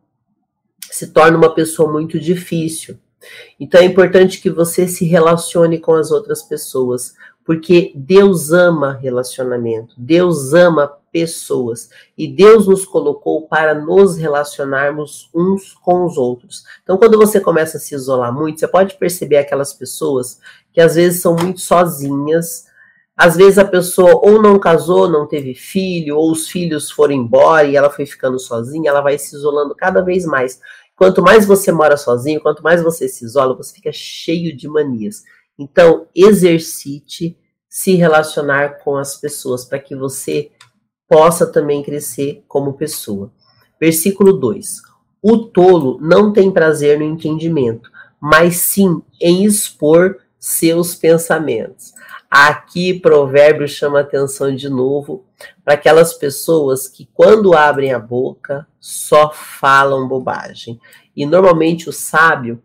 [0.88, 2.96] se torna uma pessoa muito difícil.
[3.58, 9.94] Então é importante que você se relacione com as outras pessoas, porque Deus ama relacionamento,
[9.98, 16.64] Deus ama pessoas e Deus nos colocou para nos relacionarmos uns com os outros.
[16.82, 20.40] Então, quando você começa a se isolar muito, você pode perceber aquelas pessoas
[20.72, 22.64] que às vezes são muito sozinhas.
[23.14, 27.68] Às vezes a pessoa ou não casou, não teve filho, ou os filhos foram embora
[27.68, 30.58] e ela foi ficando sozinha, ela vai se isolando cada vez mais.
[31.02, 35.24] Quanto mais você mora sozinho, quanto mais você se isola, você fica cheio de manias.
[35.58, 37.36] Então, exercite
[37.68, 40.52] se relacionar com as pessoas para que você
[41.08, 43.32] possa também crescer como pessoa.
[43.80, 44.80] Versículo 2:
[45.20, 51.92] O tolo não tem prazer no entendimento, mas sim em expor seus pensamentos.
[52.34, 55.26] Aqui, provérbio chama atenção de novo
[55.62, 60.80] para aquelas pessoas que, quando abrem a boca, só falam bobagem.
[61.14, 62.62] E normalmente o sábio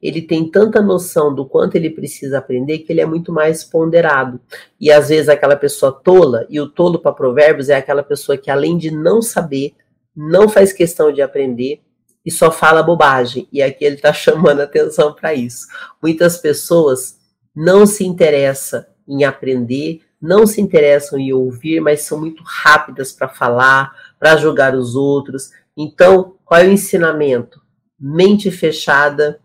[0.00, 4.40] ele tem tanta noção do quanto ele precisa aprender que ele é muito mais ponderado.
[4.80, 8.52] E às vezes aquela pessoa tola, e o tolo para provérbios é aquela pessoa que
[8.52, 9.74] além de não saber,
[10.14, 11.82] não faz questão de aprender
[12.24, 13.48] e só fala bobagem.
[13.52, 15.66] E aqui ele está chamando atenção para isso.
[16.00, 17.18] Muitas pessoas
[17.52, 23.28] não se interessam em aprender, não se interessam em ouvir, mas são muito rápidas para
[23.28, 25.50] falar, para julgar os outros.
[25.76, 27.62] Então, qual é o ensinamento?
[27.98, 29.40] Mente fechada,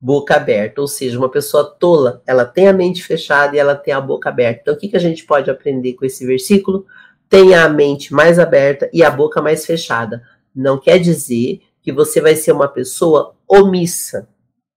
[0.00, 3.92] boca aberta, ou seja, uma pessoa tola, ela tem a mente fechada e ela tem
[3.92, 4.60] a boca aberta.
[4.62, 6.86] Então, o que, que a gente pode aprender com esse versículo?
[7.28, 10.22] Tenha a mente mais aberta e a boca mais fechada.
[10.54, 14.28] Não quer dizer que você vai ser uma pessoa omissa.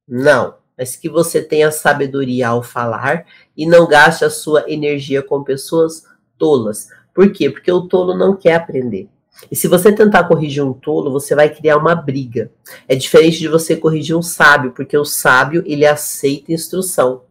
[0.07, 5.43] Não, mas que você tenha sabedoria ao falar e não gaste a sua energia com
[5.43, 6.05] pessoas
[6.37, 6.87] tolas.
[7.13, 7.49] Por quê?
[7.49, 9.09] Porque o tolo não quer aprender.
[9.51, 12.49] E se você tentar corrigir um tolo, você vai criar uma briga.
[12.87, 17.23] É diferente de você corrigir um sábio, porque o sábio ele aceita instrução,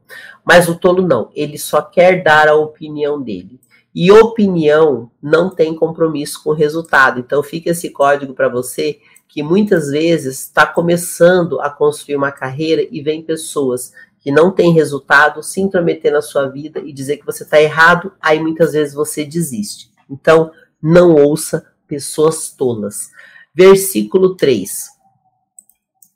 [0.44, 1.30] mas o tolo não.
[1.34, 3.58] Ele só quer dar a opinião dele.
[3.94, 7.18] E opinião não tem compromisso com o resultado.
[7.18, 12.86] Então fica esse código para você que muitas vezes está começando a construir uma carreira
[12.90, 17.26] e vem pessoas que não têm resultado se intrometer na sua vida e dizer que
[17.26, 19.90] você está errado, aí muitas vezes você desiste.
[20.10, 20.50] Então,
[20.82, 23.10] não ouça pessoas tolas.
[23.54, 24.88] Versículo 3.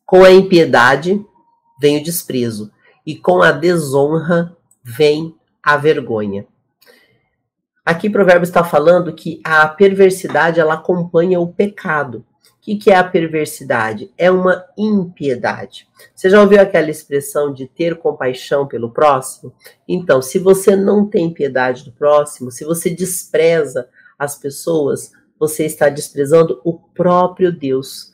[0.04, 1.24] Com a impiedade
[1.80, 2.70] vem o desprezo,
[3.04, 6.46] e com a desonra vem a vergonha.
[7.84, 12.24] Aqui o provérbio está falando que a perversidade ela acompanha o pecado.
[12.44, 14.12] O que, que é a perversidade?
[14.16, 15.88] É uma impiedade.
[16.14, 19.52] Você já ouviu aquela expressão de ter compaixão pelo próximo?
[19.88, 25.88] Então, se você não tem piedade do próximo, se você despreza as pessoas, você está
[25.88, 28.12] desprezando o próprio Deus.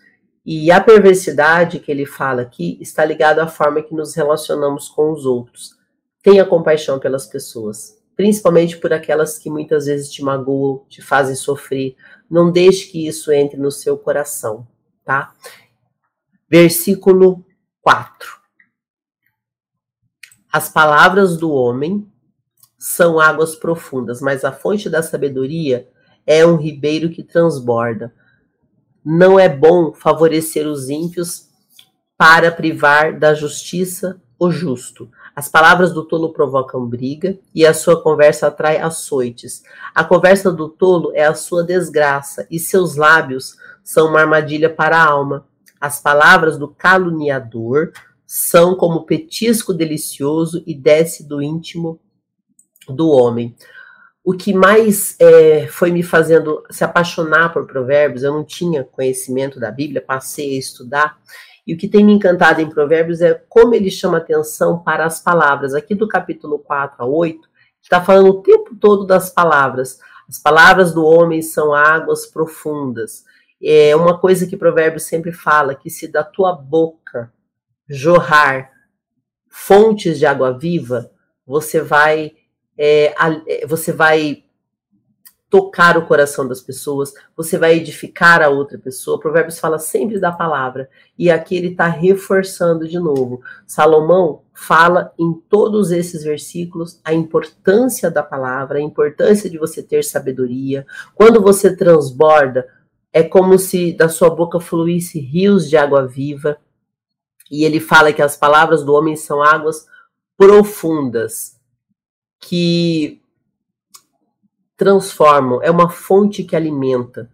[0.51, 5.13] E a perversidade que ele fala aqui está ligada à forma que nos relacionamos com
[5.13, 5.77] os outros.
[6.23, 11.97] Tenha compaixão pelas pessoas, principalmente por aquelas que muitas vezes te magoam, te fazem sofrer.
[12.31, 14.67] Não deixe que isso entre no seu coração,
[15.05, 15.33] tá?
[16.49, 17.45] Versículo
[17.81, 18.39] 4.
[20.53, 22.11] As palavras do homem
[22.79, 25.89] são águas profundas, mas a fonte da sabedoria
[26.27, 28.15] é um ribeiro que transborda.
[29.05, 31.49] Não é bom favorecer os ímpios
[32.17, 35.11] para privar da justiça o justo.
[35.39, 39.63] As palavras do tolo provocam briga e a sua conversa atrai açoites.
[39.95, 44.97] A conversa do tolo é a sua desgraça e seus lábios são uma armadilha para
[44.97, 45.47] a alma.
[45.81, 47.93] As palavras do caluniador
[48.27, 52.01] são como petisco delicioso e desce do íntimo
[52.89, 53.55] do homem.
[54.25, 59.61] o que mais é, foi me fazendo se apaixonar por provérbios, eu não tinha conhecimento
[59.61, 61.17] da Bíblia, passei a estudar,
[61.69, 65.21] e o que tem me encantado em provérbios é como ele chama atenção para as
[65.21, 65.75] palavras.
[65.75, 67.47] Aqui do capítulo 4 a 8,
[67.83, 69.99] está falando o tempo todo das palavras.
[70.27, 73.23] As palavras do homem são águas profundas.
[73.63, 77.31] É uma coisa que provérbios sempre fala, que se da tua boca
[77.87, 78.71] jorrar
[79.47, 81.11] fontes de água viva,
[81.47, 82.33] você vai
[82.79, 83.15] é,
[83.47, 84.43] é, você vai
[85.51, 89.19] tocar o coração das pessoas, você vai edificar a outra pessoa.
[89.19, 93.41] Provérbios fala sempre da palavra, e aqui ele está reforçando de novo.
[93.67, 100.05] Salomão fala em todos esses versículos a importância da palavra, a importância de você ter
[100.05, 100.87] sabedoria.
[101.15, 102.69] Quando você transborda,
[103.13, 106.59] é como se da sua boca fluísse rios de água viva.
[107.51, 109.87] E ele fala que as palavras do homem são águas
[110.37, 111.59] profundas
[112.39, 113.23] que
[114.79, 117.29] transformam, é uma fonte que alimenta.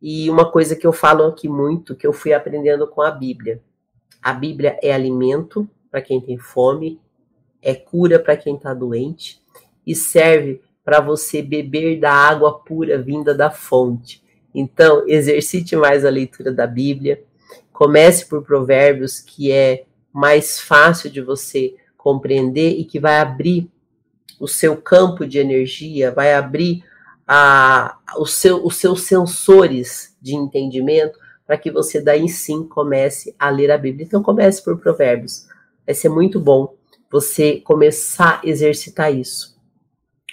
[0.00, 3.62] E uma coisa que eu falo aqui muito, que eu fui aprendendo com a Bíblia.
[4.20, 7.00] A Bíblia é alimento para quem tem fome,
[7.62, 9.40] é cura para quem está doente
[9.86, 14.22] e serve para você beber da água pura vinda da fonte.
[14.54, 17.22] Então, exercite mais a leitura da Bíblia.
[17.72, 23.70] Comece por Provérbios, que é mais fácil de você compreender e que vai abrir
[24.42, 26.82] o seu campo de energia, vai abrir
[27.28, 33.48] a, o seu, os seus sensores de entendimento para que você daí sim comece a
[33.48, 34.04] ler a Bíblia.
[34.04, 35.46] Então comece por Provérbios.
[35.86, 36.74] Vai ser muito bom
[37.08, 39.56] você começar a exercitar isso.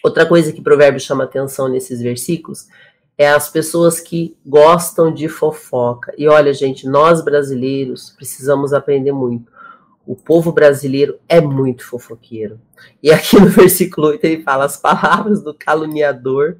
[0.04, 2.67] Outra coisa que Provérbios chama atenção nesses versículos
[3.15, 6.12] é as pessoas que gostam de fofoca.
[6.17, 9.52] E olha, gente, nós brasileiros precisamos aprender muito
[10.10, 12.60] o povo brasileiro é muito fofoqueiro.
[13.04, 16.58] E aqui no versículo 8 ele fala: as palavras do caluniador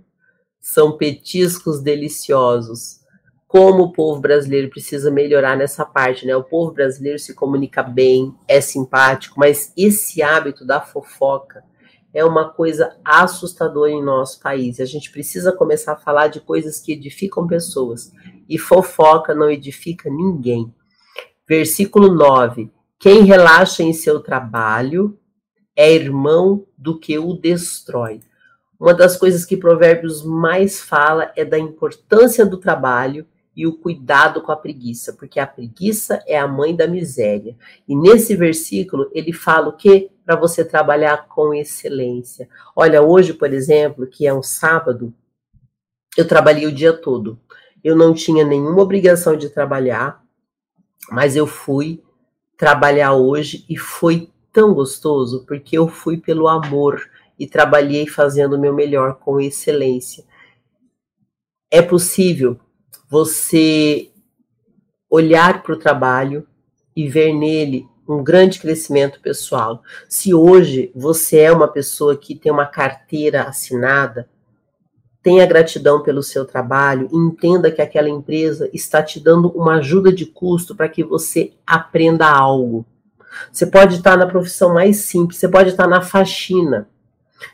[0.62, 3.00] são petiscos deliciosos.
[3.48, 6.36] Como o povo brasileiro precisa melhorar nessa parte, né?
[6.36, 11.64] O povo brasileiro se comunica bem, é simpático, mas esse hábito da fofoca
[12.14, 14.80] é uma coisa assustadora em nosso país.
[14.80, 18.12] A gente precisa começar a falar de coisas que edificam pessoas.
[18.48, 20.72] E fofoca não edifica ninguém.
[21.48, 25.18] Versículo 9 quem relaxa em seu trabalho
[25.74, 28.20] é irmão do que o destrói.
[28.78, 34.42] Uma das coisas que Provérbios mais fala é da importância do trabalho e o cuidado
[34.42, 37.56] com a preguiça, porque a preguiça é a mãe da miséria.
[37.88, 40.12] E nesse versículo ele fala o que?
[40.26, 42.50] Para você trabalhar com excelência.
[42.76, 45.14] Olha, hoje, por exemplo, que é um sábado,
[46.18, 47.40] eu trabalhei o dia todo.
[47.82, 50.22] Eu não tinha nenhuma obrigação de trabalhar,
[51.10, 52.04] mas eu fui
[52.60, 58.60] trabalhar hoje e foi tão gostoso porque eu fui pelo amor e trabalhei fazendo o
[58.60, 60.26] meu melhor com excelência.
[61.72, 62.60] É possível
[63.10, 64.12] você
[65.10, 66.46] olhar para o trabalho
[66.94, 69.82] e ver nele um grande crescimento pessoal.
[70.10, 74.28] Se hoje você é uma pessoa que tem uma carteira assinada,
[75.22, 80.26] Tenha gratidão pelo seu trabalho entenda que aquela empresa está te dando uma ajuda de
[80.26, 82.86] custo para que você aprenda algo.
[83.52, 86.88] Você pode estar na profissão mais simples, você pode estar na faxina.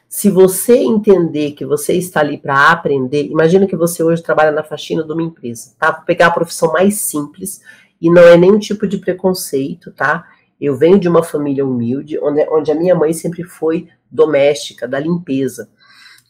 [0.08, 4.64] Se você entender que você está ali para aprender, imagina que você hoje trabalha na
[4.64, 5.92] faxina de uma empresa, tá?
[5.92, 7.62] Vou pegar a profissão mais simples
[8.00, 10.26] e não é nenhum tipo de preconceito, tá?
[10.62, 15.00] Eu venho de uma família humilde, onde, onde a minha mãe sempre foi doméstica, da
[15.00, 15.68] limpeza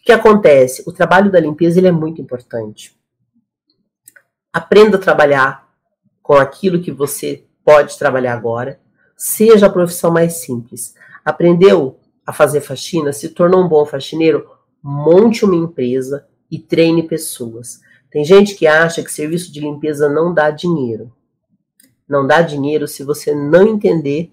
[0.06, 0.84] que acontece?
[0.86, 2.96] O trabalho da limpeza ele é muito importante.
[4.54, 5.68] Aprenda a trabalhar
[6.22, 8.80] com aquilo que você pode trabalhar agora.
[9.18, 10.94] Seja a profissão mais simples.
[11.26, 14.48] Aprendeu a fazer faxina, se tornou um bom faxineiro,
[14.82, 17.82] monte uma empresa e treine pessoas.
[18.12, 21.12] Tem gente que acha que serviço de limpeza não dá dinheiro.
[22.08, 24.32] Não dá dinheiro se você não entender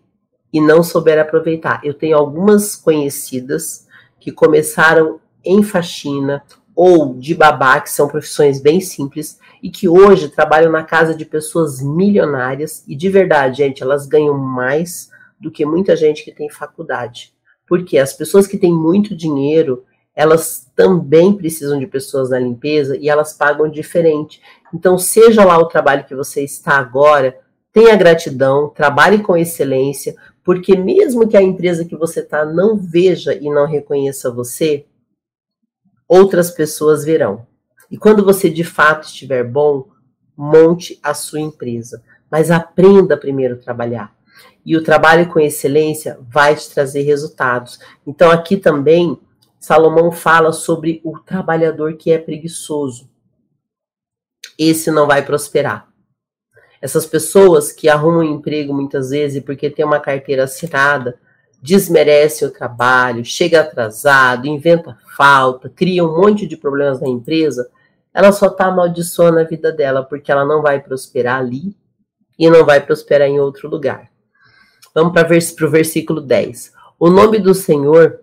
[0.53, 1.81] e não souber aproveitar.
[1.83, 3.89] Eu tenho algumas conhecidas
[4.21, 6.42] que começaram em faxina
[6.74, 11.24] ou de babá, que são profissões bem simples e que hoje trabalham na casa de
[11.24, 16.48] pessoas milionárias e de verdade, gente, elas ganham mais do que muita gente que tem
[16.48, 17.33] faculdade.
[17.66, 23.09] Porque as pessoas que têm muito dinheiro, elas também precisam de pessoas na limpeza e
[23.09, 24.40] elas pagam diferente.
[24.72, 27.38] Então, seja lá o trabalho que você está agora,
[27.72, 30.14] tenha gratidão, trabalhe com excelência,
[30.45, 34.86] porque mesmo que a empresa que você está não veja e não reconheça você,
[36.13, 37.47] outras pessoas verão.
[37.91, 39.89] E quando você de fato estiver bom,
[40.37, 42.03] monte a sua empresa.
[42.31, 44.15] Mas aprenda primeiro a trabalhar.
[44.63, 47.79] E o trabalho com excelência vai te trazer resultados.
[48.07, 49.19] Então, aqui também,
[49.59, 53.09] Salomão fala sobre o trabalhador que é preguiçoso.
[54.59, 55.89] Esse não vai prosperar.
[56.83, 61.19] Essas pessoas que arrumam emprego muitas vezes porque tem uma carteira assinada,
[61.63, 67.71] desmerecem o trabalho, chega atrasado, inventa falta, cria um monte de problemas na empresa,
[68.13, 71.77] ela só está amaldiçoando a vida dela, porque ela não vai prosperar ali
[72.39, 74.11] e não vai prosperar em outro lugar.
[74.95, 76.73] Vamos para o versículo 10.
[76.99, 78.21] O nome do Senhor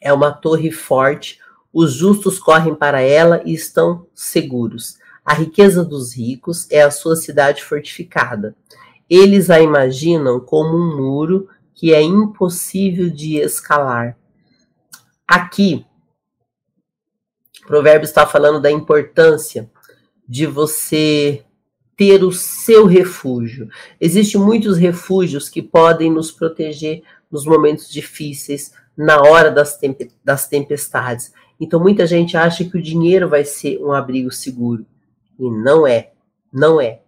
[0.00, 1.38] é uma torre forte,
[1.72, 4.98] os justos correm para ela e estão seguros.
[5.24, 8.54] A riqueza dos ricos é a sua cidade fortificada.
[9.08, 11.48] Eles a imaginam como um muro
[11.80, 14.14] que é impossível de escalar.
[15.26, 15.86] Aqui,
[17.64, 19.70] o provérbio está falando da importância
[20.28, 21.42] de você
[21.96, 23.66] ter o seu refúgio.
[23.98, 30.46] Existem muitos refúgios que podem nos proteger nos momentos difíceis, na hora das, temp das
[30.46, 31.32] tempestades.
[31.58, 34.84] Então, muita gente acha que o dinheiro vai ser um abrigo seguro.
[35.38, 36.12] E não é.
[36.52, 37.00] Não é.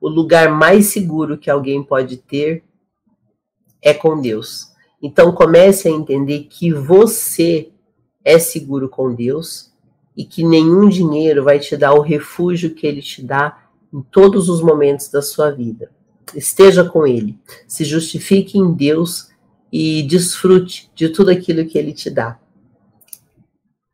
[0.00, 2.62] O lugar mais seguro que alguém pode ter
[3.82, 4.68] é com Deus.
[5.02, 7.70] Então, comece a entender que você
[8.24, 9.72] é seguro com Deus
[10.16, 13.58] e que nenhum dinheiro vai te dar o refúgio que ele te dá
[13.92, 15.90] em todos os momentos da sua vida.
[16.34, 19.28] Esteja com ele, se justifique em Deus
[19.72, 22.38] e desfrute de tudo aquilo que ele te dá.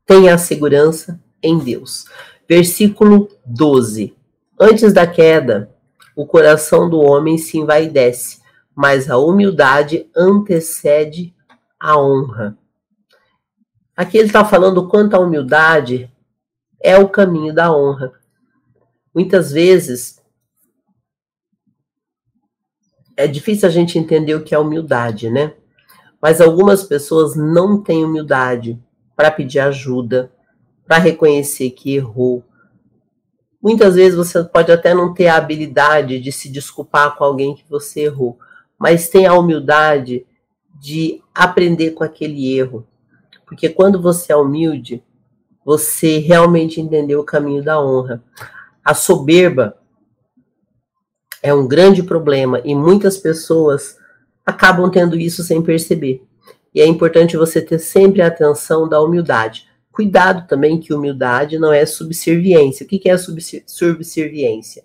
[0.05, 2.05] Tenha a segurança em Deus.
[2.49, 4.15] Versículo 12.
[4.59, 5.71] Antes da queda,
[6.17, 8.38] o coração do homem se envaidece,
[8.79, 11.35] mas a humildade antecede
[11.81, 12.57] a honra.
[13.97, 16.09] Aqui ele está falando quanto a humildade
[16.81, 18.13] é o caminho da honra.
[19.13, 20.23] Muitas vezes
[23.17, 25.55] é difícil a gente entender o que é humildade, né?
[26.23, 28.81] Mas algumas pessoas não têm humildade
[29.17, 30.31] para pedir ajuda,
[30.87, 32.45] para reconhecer que errou.
[33.61, 37.69] Muitas vezes você pode até não ter a habilidade de se desculpar com alguém que
[37.69, 38.39] você errou,
[38.79, 40.27] mas tem a humildade
[40.81, 42.87] de aprender com aquele erro.
[43.45, 45.03] Porque quando você é humilde,
[45.65, 48.23] você realmente entendeu o caminho da honra.
[48.85, 49.77] A soberba
[51.43, 53.99] é um grande problema e muitas pessoas
[54.45, 56.23] acabam tendo isso sem perceber.
[56.75, 59.67] E é importante você ter sempre a atenção da humildade.
[59.91, 62.85] Cuidado também que humildade não é subserviência.
[62.85, 63.17] O que é
[63.67, 64.85] subserviência?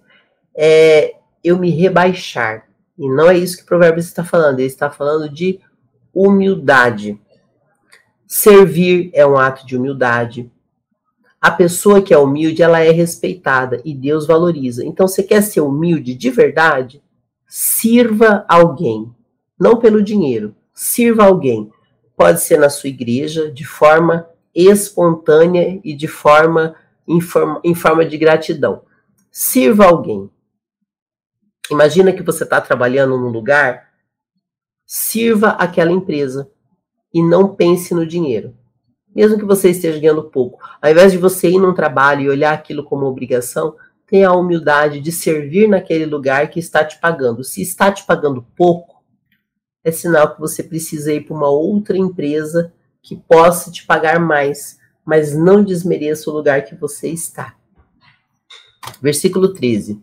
[0.55, 1.13] É
[1.43, 2.67] eu me rebaixar.
[2.97, 4.59] E não é isso que o provérbio está falando.
[4.59, 5.59] Ele está falando de
[6.13, 7.19] humildade.
[8.27, 10.51] Servir é um ato de humildade.
[11.41, 14.85] A pessoa que é humilde, ela é respeitada e Deus valoriza.
[14.85, 17.03] Então, você quer ser humilde de verdade?
[17.47, 19.13] Sirva alguém
[19.59, 20.53] não pelo dinheiro.
[20.73, 21.71] Sirva alguém.
[22.17, 26.75] Pode ser na sua igreja, de forma espontânea e de forma
[27.07, 28.81] em forma, em forma de gratidão.
[29.31, 30.29] Sirva alguém.
[31.71, 33.89] Imagina que você está trabalhando num lugar,
[34.85, 36.49] sirva aquela empresa
[37.13, 38.55] e não pense no dinheiro.
[39.15, 40.59] Mesmo que você esteja ganhando pouco.
[40.81, 43.75] Ao invés de você ir num trabalho e olhar aquilo como obrigação,
[44.07, 47.43] tenha a humildade de servir naquele lugar que está te pagando.
[47.43, 49.03] Se está te pagando pouco,
[49.83, 54.79] é sinal que você precisa ir para uma outra empresa que possa te pagar mais,
[55.05, 57.55] mas não desmereça o lugar que você está.
[59.01, 60.01] Versículo 13.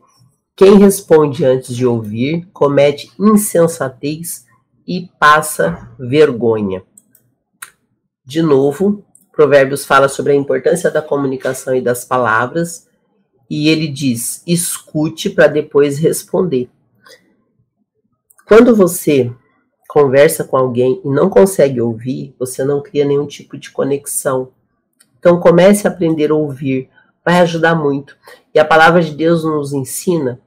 [0.61, 4.45] Quem responde antes de ouvir comete insensatez
[4.87, 6.83] e passa vergonha.
[8.27, 9.03] De novo,
[9.33, 12.87] Provérbios fala sobre a importância da comunicação e das palavras,
[13.49, 16.69] e ele diz: escute para depois responder.
[18.47, 19.33] Quando você
[19.89, 24.53] conversa com alguém e não consegue ouvir, você não cria nenhum tipo de conexão.
[25.19, 26.91] Então comece a aprender a ouvir,
[27.25, 28.15] vai ajudar muito.
[28.55, 30.39] E a palavra de Deus nos ensina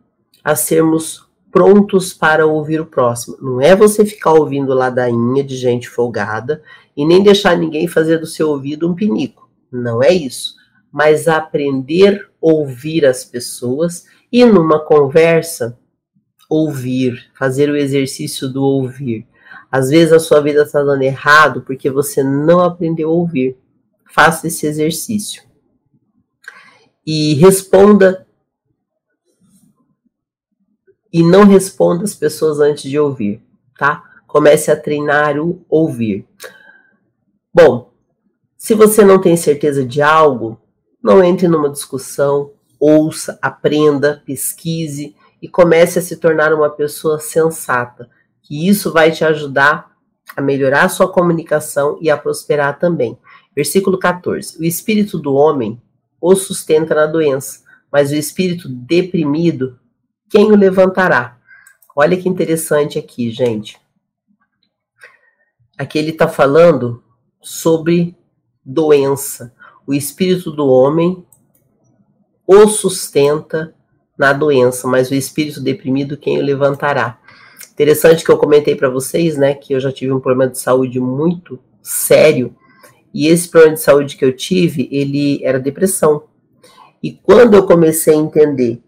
[0.44, 3.38] a sermos prontos para ouvir o próximo.
[3.40, 6.64] Não é você ficar ouvindo ladainha de gente folgada
[6.98, 9.50] e nem deixar ninguém fazer do seu ouvido um pinico.
[9.72, 10.56] Não é isso.
[10.92, 15.78] Mas aprender a ouvir as pessoas e numa conversa
[16.50, 19.28] ouvir, fazer o exercício do ouvir.
[19.72, 23.58] Às vezes a sua vida está dando errado porque você não aprendeu a ouvir.
[24.06, 25.44] Faça esse exercício.
[27.06, 28.23] E responda.
[31.14, 33.42] E não responda as pessoas antes de ouvir,
[33.78, 34.04] tá?
[34.26, 36.28] Comece a treinar o ouvir.
[37.54, 37.94] Bom,
[38.58, 40.60] se você não tem certeza de algo,
[41.02, 48.10] não entre numa discussão, ouça, aprenda, pesquise e comece a se tornar uma pessoa sensata
[48.42, 49.94] que isso vai te ajudar
[50.36, 53.18] a melhorar a sua comunicação e a prosperar também.
[53.56, 55.82] Versículo 14: O espírito do homem
[56.20, 59.78] o sustenta na doença, mas o espírito deprimido,
[60.34, 61.38] quem o levantará?
[61.96, 63.80] Olha que interessante aqui, gente.
[65.78, 67.04] Aqui ele está falando
[67.40, 68.18] sobre
[68.66, 69.54] doença.
[69.86, 71.24] O espírito do homem
[72.48, 73.76] o sustenta
[74.18, 77.20] na doença, mas o espírito deprimido quem o levantará.
[77.72, 81.00] Interessante que eu comentei para vocês, né, que eu já tive um problema de saúde
[81.00, 82.56] muito sério,
[83.14, 86.24] e esse problema de saúde que eu tive, ele era depressão.
[87.04, 88.82] E quando eu comecei a entender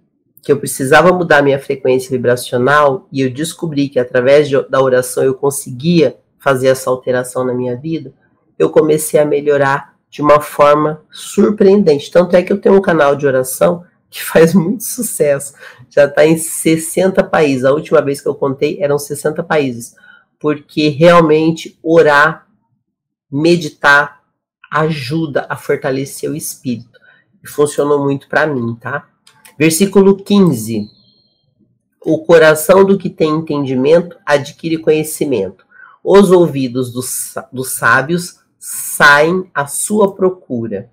[0.45, 5.23] que eu precisava mudar minha frequência vibracional e eu descobri que através de, da oração
[5.23, 8.13] eu conseguia fazer essa alteração na minha vida,
[8.57, 12.11] eu comecei a melhorar de uma forma surpreendente.
[12.11, 15.55] Tanto é que eu tenho um canal de oração que faz muito sucesso.
[15.89, 17.65] Já está em 60 países.
[17.65, 19.95] A última vez que eu contei eram 60 países.
[20.39, 22.45] Porque realmente orar,
[23.31, 24.21] meditar,
[24.71, 26.99] ajuda a fortalecer o espírito.
[27.43, 29.07] E funcionou muito para mim, tá?
[29.57, 30.89] Versículo 15.
[32.05, 35.65] O coração do que tem entendimento adquire conhecimento.
[36.03, 40.89] Os ouvidos dos, dos sábios saem à sua procura.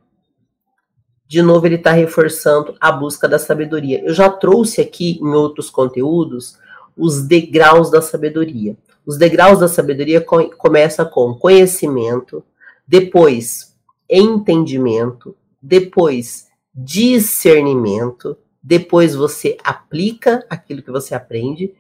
[1.27, 4.05] De novo, ele está reforçando a busca da sabedoria.
[4.05, 6.59] Eu já trouxe aqui em outros conteúdos
[6.97, 8.77] os degraus da sabedoria.
[9.05, 12.45] Os degraus da sabedoria com, começa com conhecimento,
[12.87, 13.75] depois
[14.09, 21.75] entendimento, depois discernimento, depois você aplica aquilo que você aprende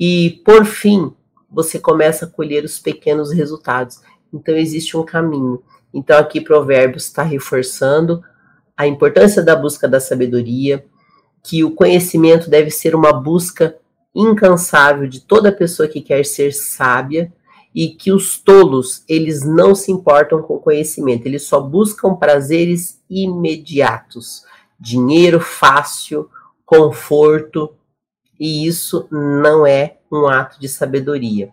[0.00, 1.12] e, por fim,
[1.50, 4.00] você começa a colher os pequenos resultados.
[4.32, 5.62] Então, existe um caminho.
[5.92, 8.24] Então, aqui Provérbios está reforçando
[8.74, 10.86] a importância da busca da sabedoria,
[11.42, 13.76] que o conhecimento deve ser uma busca
[14.14, 17.30] incansável de toda pessoa que quer ser sábia
[17.74, 24.44] e que os tolos, eles não se importam com conhecimento, eles só buscam prazeres imediatos
[24.82, 26.28] dinheiro fácil,
[26.66, 27.72] conforto,
[28.38, 31.50] e isso não é um ato de sabedoria.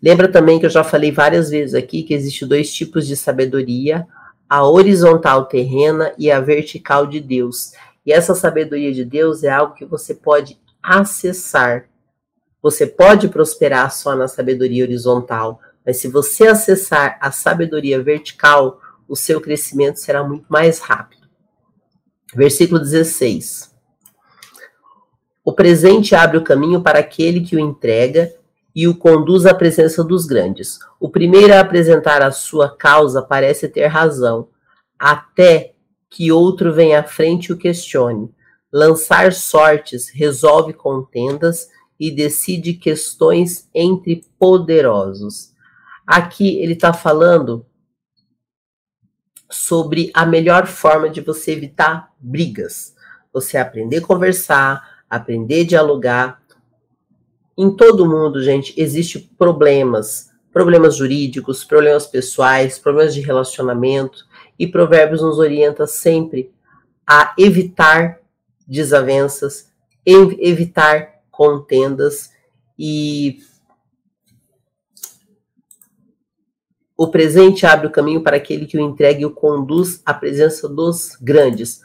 [0.00, 4.06] Lembra também que eu já falei várias vezes aqui que existe dois tipos de sabedoria:
[4.48, 7.72] a horizontal terrena e a vertical de Deus.
[8.06, 11.86] E essa sabedoria de Deus é algo que você pode acessar.
[12.62, 19.16] Você pode prosperar só na sabedoria horizontal, mas se você acessar a sabedoria vertical, o
[19.16, 21.23] seu crescimento será muito mais rápido.
[22.34, 23.72] Versículo 16.
[25.44, 28.34] O presente abre o caminho para aquele que o entrega
[28.74, 30.78] e o conduz à presença dos grandes.
[30.98, 34.48] O primeiro a apresentar a sua causa parece ter razão,
[34.98, 35.74] até
[36.10, 38.32] que outro venha à frente e o questione.
[38.72, 41.68] Lançar sortes resolve contendas
[42.00, 45.52] e decide questões entre poderosos.
[46.04, 47.64] Aqui ele está falando
[49.50, 52.94] sobre a melhor forma de você evitar brigas.
[53.32, 56.42] Você aprender a conversar, aprender a dialogar.
[57.56, 64.24] Em todo mundo, gente, existe problemas, problemas jurídicos, problemas pessoais, problemas de relacionamento,
[64.58, 66.52] e Provérbios nos orienta sempre
[67.06, 68.20] a evitar
[68.66, 69.70] desavenças,
[70.06, 72.30] evitar contendas
[72.78, 73.38] e
[76.96, 80.68] O presente abre o caminho para aquele que o entrega e o conduz à presença
[80.68, 81.82] dos grandes.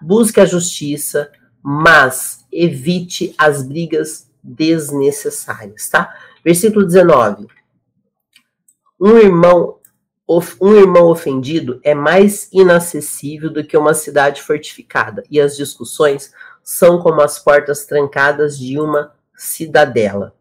[0.00, 1.32] Busque a justiça,
[1.62, 6.14] mas evite as brigas desnecessárias, tá?
[6.44, 7.46] Versículo 19.
[9.00, 9.78] Um irmão,
[10.60, 17.00] um irmão ofendido é mais inacessível do que uma cidade fortificada, e as discussões são
[17.00, 20.34] como as portas trancadas de uma cidadela.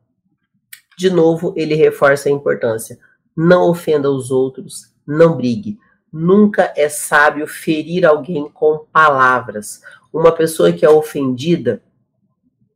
[0.98, 3.00] De novo, ele reforça a importância
[3.40, 5.80] não ofenda os outros, não brigue.
[6.12, 9.82] Nunca é sábio ferir alguém com palavras.
[10.12, 11.82] Uma pessoa que é ofendida,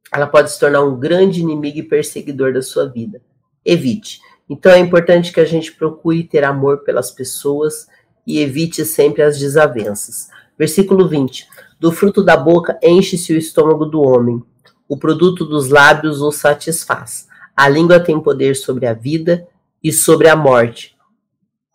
[0.09, 3.21] ela pode se tornar um grande inimigo e perseguidor da sua vida.
[3.65, 4.21] Evite.
[4.49, 7.87] Então é importante que a gente procure ter amor pelas pessoas
[8.25, 10.29] e evite sempre as desavenças.
[10.57, 11.45] Versículo 20:
[11.77, 14.41] Do fruto da boca enche-se o estômago do homem,
[14.87, 17.27] o produto dos lábios o satisfaz.
[17.53, 19.45] A língua tem poder sobre a vida
[19.83, 20.95] e sobre a morte.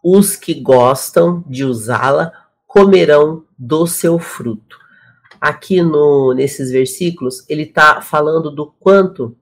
[0.03, 2.33] Os que gostam de usá-la
[2.67, 4.79] comerão do seu fruto.
[5.41, 9.37] Aqui no, nesses versículos, ele está falando do quanto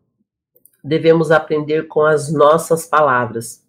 [0.82, 3.64] devemos aprender com as nossas palavras.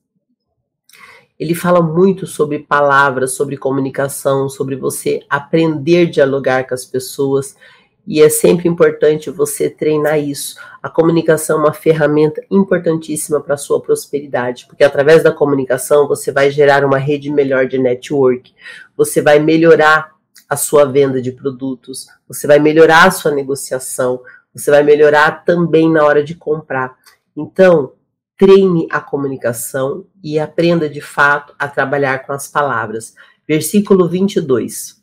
[1.39, 7.55] Ele fala muito sobre palavras, sobre comunicação, sobre você aprender a dialogar com as pessoas.
[8.07, 10.55] E é sempre importante você treinar isso.
[10.81, 16.31] A comunicação é uma ferramenta importantíssima para a sua prosperidade, porque através da comunicação você
[16.31, 18.53] vai gerar uma rede melhor de network,
[18.95, 20.15] você vai melhorar
[20.47, 24.21] a sua venda de produtos, você vai melhorar a sua negociação,
[24.53, 26.95] você vai melhorar também na hora de comprar.
[27.35, 27.91] Então,
[28.37, 33.13] treine a comunicação e aprenda de fato a trabalhar com as palavras.
[33.45, 34.97] Versículo 22.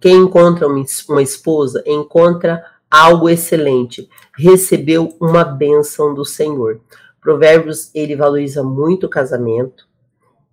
[0.00, 6.80] Quem encontra uma esposa encontra algo excelente, recebeu uma bênção do Senhor.
[7.20, 9.86] Provérbios, ele valoriza muito o casamento,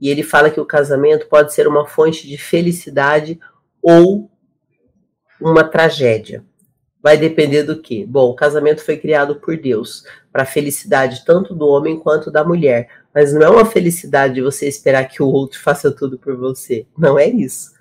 [0.02, 3.40] e ele fala que o casamento pode ser uma fonte de felicidade
[3.82, 4.30] ou
[5.40, 6.44] uma tragédia.
[7.02, 8.06] Vai depender do que?
[8.06, 12.44] Bom, o casamento foi criado por Deus para a felicidade tanto do homem quanto da
[12.44, 16.36] mulher, mas não é uma felicidade de você esperar que o outro faça tudo por
[16.36, 16.86] você.
[16.98, 17.74] Não é isso.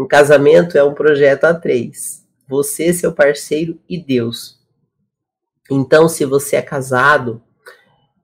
[0.00, 2.24] Um casamento é um projeto a três.
[2.48, 4.58] Você, seu parceiro e Deus.
[5.70, 7.42] Então, se você é casado,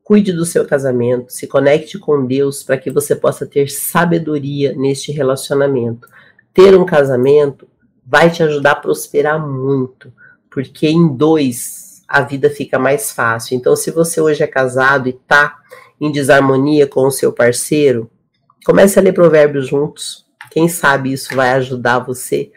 [0.02, 5.12] cuide do seu casamento, se conecte com Deus para que você possa ter sabedoria neste
[5.12, 6.08] relacionamento.
[6.54, 7.68] Ter um casamento
[8.06, 10.10] vai te ajudar a prosperar muito,
[10.50, 13.54] porque em dois a vida fica mais fácil.
[13.54, 15.58] Então, se você hoje é casado e está
[16.00, 18.10] em desarmonia com o seu parceiro,
[18.64, 20.25] comece a ler provérbios juntos.
[20.57, 22.50] Quem sabe isso vai ajudar você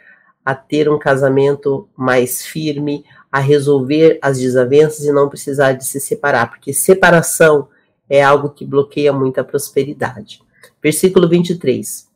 [0.45, 6.00] a ter um casamento mais firme, a resolver as desavenças e não precisar de se
[6.00, 7.68] separar, porque separação
[8.10, 10.41] é algo que bloqueia muito a prosperidade.
[10.82, 12.08] Versículo 23.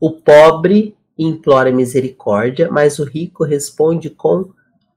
[0.00, 4.50] O pobre implora misericórdia, mas o rico responde com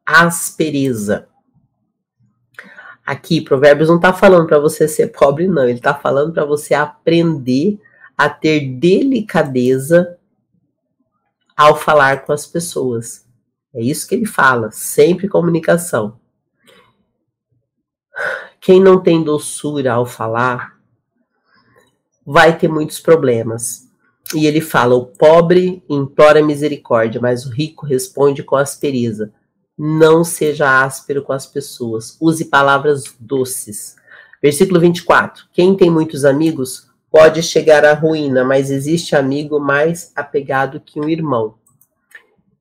[0.03, 1.27] aspereza.
[3.05, 5.65] Aqui, Provérbios não está falando para você ser pobre, não.
[5.65, 7.79] Ele está falando para você aprender
[8.17, 10.17] a ter delicadeza
[11.55, 13.25] ao falar com as pessoas.
[13.73, 16.19] É isso que ele fala, sempre comunicação.
[18.61, 20.77] Quem não tem doçura ao falar
[22.25, 23.89] vai ter muitos problemas.
[24.33, 29.33] E ele fala: o pobre implora misericórdia, mas o rico responde com aspereza.
[29.77, 33.95] Não seja áspero com as pessoas, use palavras doces.
[34.41, 40.79] Versículo 24: Quem tem muitos amigos pode chegar à ruína, mas existe amigo mais apegado
[40.79, 41.53] que um irmão.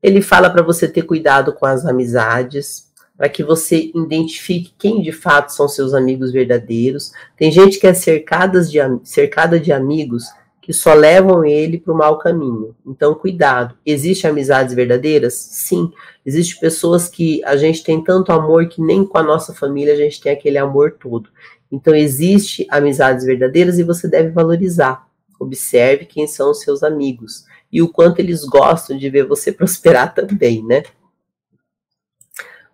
[0.03, 5.11] Ele fala para você ter cuidado com as amizades, para que você identifique quem de
[5.11, 7.13] fato são seus amigos verdadeiros.
[7.35, 10.25] Tem gente que é cercada de, cercada de amigos
[10.61, 12.77] que só levam ele para o mau caminho.
[12.87, 13.75] Então, cuidado.
[13.87, 15.33] Existem amizades verdadeiras?
[15.33, 15.91] Sim.
[16.27, 19.97] Existem pessoas que a gente tem tanto amor que nem com a nossa família a
[19.97, 21.31] gente tem aquele amor todo.
[21.73, 25.09] Então, existe amizades verdadeiras e você deve valorizar.
[25.41, 30.15] Observe quem são os seus amigos e o quanto eles gostam de ver você prosperar
[30.15, 30.83] também, né?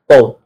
[0.08, 0.38] Bom,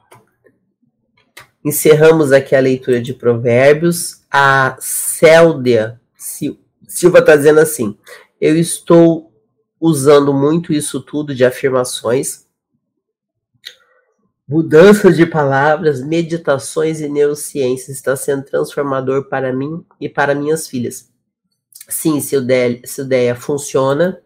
[1.64, 4.20] encerramos aqui a leitura de Provérbios.
[4.30, 7.96] A Céldia Silva está dizendo assim:
[8.40, 9.32] eu estou
[9.80, 12.46] usando muito isso tudo de afirmações
[14.52, 21.10] Mudanças de palavras, meditações e neurociências está sendo transformador para mim e para minhas filhas.
[21.88, 22.20] Sim,
[23.00, 24.20] ideia funciona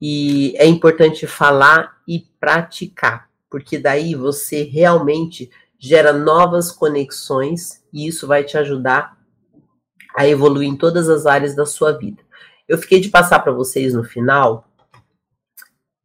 [0.00, 8.26] e é importante falar e praticar, porque daí você realmente gera novas conexões e isso
[8.26, 9.18] vai te ajudar
[10.16, 12.22] a evoluir em todas as áreas da sua vida.
[12.66, 14.66] Eu fiquei de passar para vocês no final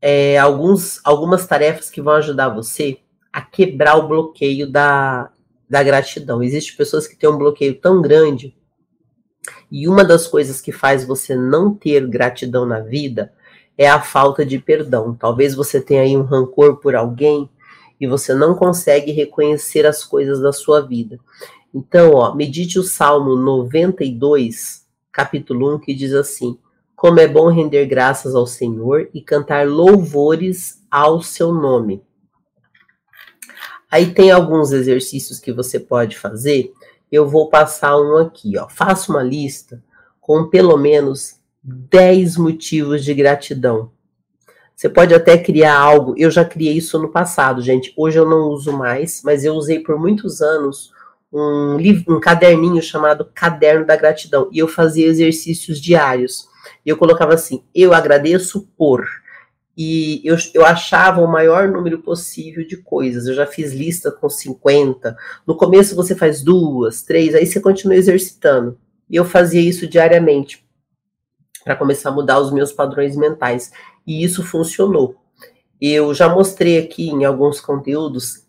[0.01, 2.99] é, alguns, algumas tarefas que vão ajudar você
[3.37, 5.29] a quebrar o bloqueio da,
[5.69, 6.41] da gratidão.
[6.41, 8.57] Existem pessoas que têm um bloqueio tão grande,
[9.71, 13.31] e uma das coisas que faz você não ter gratidão na vida
[13.77, 15.13] é a falta de perdão.
[15.13, 17.47] Talvez você tenha aí um rancor por alguém
[18.01, 21.19] e você não consegue reconhecer as coisas da sua vida.
[21.71, 26.57] Então, ó, medite o Salmo 92, capítulo 1, que diz assim:
[26.95, 32.01] Como é bom render graças ao Senhor e cantar louvores ao seu nome.
[33.89, 36.73] Aí tem alguns exercícios que você pode fazer.
[37.11, 38.67] Eu vou passar um aqui, ó.
[38.67, 39.81] Faça uma lista
[40.19, 43.91] com pelo menos 10 motivos de gratidão.
[44.75, 46.13] Você pode até criar algo.
[46.17, 47.93] Eu já criei isso no passado, gente.
[47.97, 50.91] Hoje eu não uso mais, mas eu usei por muitos anos
[51.33, 54.49] um, livro, um caderninho chamado Caderno da Gratidão.
[54.51, 56.47] E eu fazia exercícios diários.
[56.85, 59.03] E eu colocava assim: eu agradeço por
[59.77, 63.27] e eu, eu achava o maior número possível de coisas.
[63.27, 65.15] Eu já fiz lista com 50.
[65.45, 68.79] No começo você faz duas, três, aí você continua exercitando.
[69.07, 70.65] E eu fazia isso diariamente
[71.63, 73.71] para começar a mudar os meus padrões mentais.
[74.05, 75.15] E isso funcionou.
[75.79, 78.47] Eu já mostrei aqui em alguns conteúdos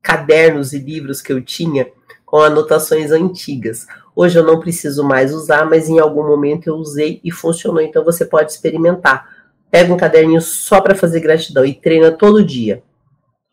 [0.00, 1.92] cadernos e livros que eu tinha
[2.24, 3.86] com anotações antigas.
[4.16, 8.02] Hoje eu não preciso mais usar, mas em algum momento eu usei e funcionou, então
[8.02, 9.39] você pode experimentar.
[9.70, 12.82] Pega um caderninho só para fazer gratidão e treina todo dia.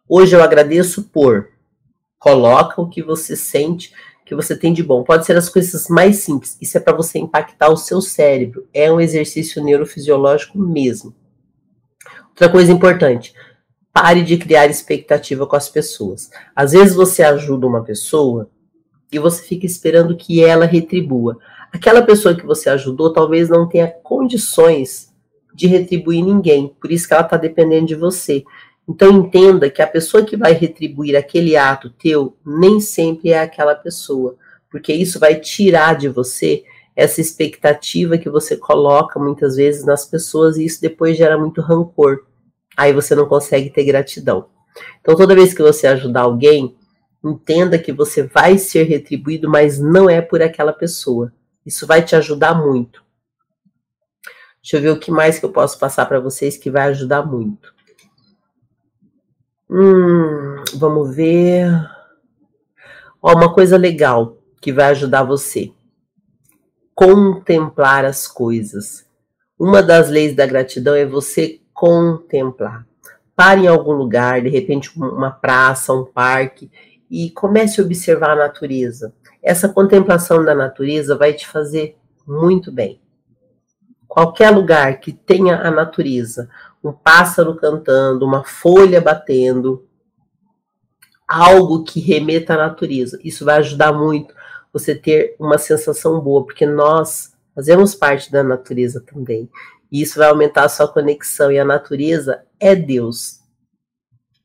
[0.10, 1.50] Hoje eu agradeço por.
[2.18, 3.94] Coloca o que você sente
[4.28, 5.04] que você tem de bom.
[5.04, 6.58] Pode ser as coisas mais simples.
[6.62, 8.68] Isso é para você impactar o seu cérebro.
[8.74, 11.16] É um exercício neurofisiológico mesmo.
[12.30, 13.34] Outra coisa importante,
[13.94, 16.30] pare de criar expectativa com as pessoas.
[16.56, 18.50] Às vezes você ajuda uma pessoa
[19.12, 21.40] e você fica esperando que ela retribua.
[21.72, 25.07] Aquela pessoa que você ajudou talvez não tenha condições
[25.58, 28.46] de retribuir ninguém, por isso que ela está dependendo de você.
[28.88, 33.74] Então entenda que a pessoa que vai retribuir aquele ato teu nem sempre é aquela
[33.74, 34.38] pessoa,
[34.70, 36.64] porque isso vai tirar de você
[36.96, 42.20] essa expectativa que você coloca muitas vezes nas pessoas e isso depois gera muito rancor.
[42.78, 44.46] Aí você não consegue ter gratidão.
[45.02, 46.76] Então toda vez que você ajudar alguém,
[47.26, 51.34] entenda que você vai ser retribuído, mas não é por aquela pessoa.
[51.66, 53.07] Isso vai te ajudar muito.
[54.68, 57.26] Deixa eu ver o que mais que eu posso passar para vocês que vai ajudar
[57.26, 57.74] muito.
[59.70, 61.72] Hum, vamos ver.
[63.22, 65.72] Ó, uma coisa legal que vai ajudar você.
[66.94, 69.06] Contemplar as coisas.
[69.58, 72.86] Uma das leis da gratidão é você contemplar.
[73.38, 76.70] Pare em algum lugar, de repente uma praça, um parque,
[77.10, 79.14] e comece a observar a natureza.
[79.42, 81.96] Essa contemplação da natureza vai te fazer
[82.28, 83.00] muito bem.
[84.18, 86.50] Qualquer lugar que tenha a natureza,
[86.84, 89.88] um pássaro cantando, uma folha batendo,
[91.28, 93.20] algo que remeta à natureza.
[93.24, 94.34] Isso vai ajudar muito
[94.74, 99.48] você ter uma sensação boa, porque nós fazemos parte da natureza também.
[99.92, 101.52] E isso vai aumentar a sua conexão.
[101.52, 103.42] E a natureza é Deus.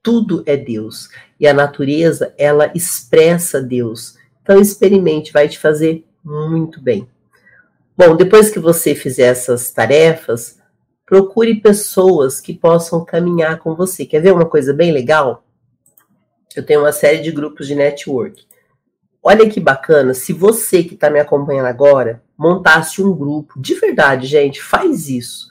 [0.03, 1.09] Tudo é Deus.
[1.41, 4.19] E a natureza, ela expressa Deus.
[4.43, 7.09] Então, experimente, vai te fazer muito bem.
[7.97, 10.59] Bom, depois que você fizer essas tarefas,
[11.05, 14.07] procure pessoas que possam caminhar com você.
[14.07, 15.45] Quer ver uma coisa bem legal?
[16.57, 18.47] Eu tenho uma série de grupos de network.
[19.23, 24.27] Olha que bacana, se você que está me acompanhando agora montasse um grupo, de verdade,
[24.27, 25.49] gente, faz isso.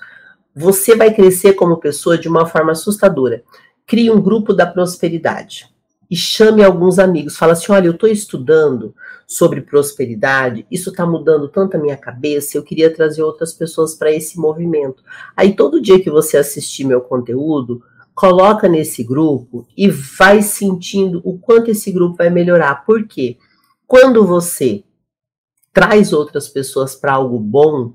[0.53, 3.43] Você vai crescer como pessoa de uma forma assustadora.
[3.87, 5.70] Crie um grupo da prosperidade
[6.11, 7.37] e chame alguns amigos.
[7.37, 8.93] Fala assim: olha, eu estou estudando
[9.25, 14.11] sobre prosperidade, isso está mudando tanto a minha cabeça, eu queria trazer outras pessoas para
[14.11, 15.01] esse movimento.
[15.37, 17.81] Aí todo dia que você assistir meu conteúdo,
[18.13, 22.85] coloca nesse grupo e vai sentindo o quanto esse grupo vai melhorar.
[22.85, 23.37] Por quê?
[23.87, 24.83] Quando você
[25.71, 27.93] traz outras pessoas para algo bom,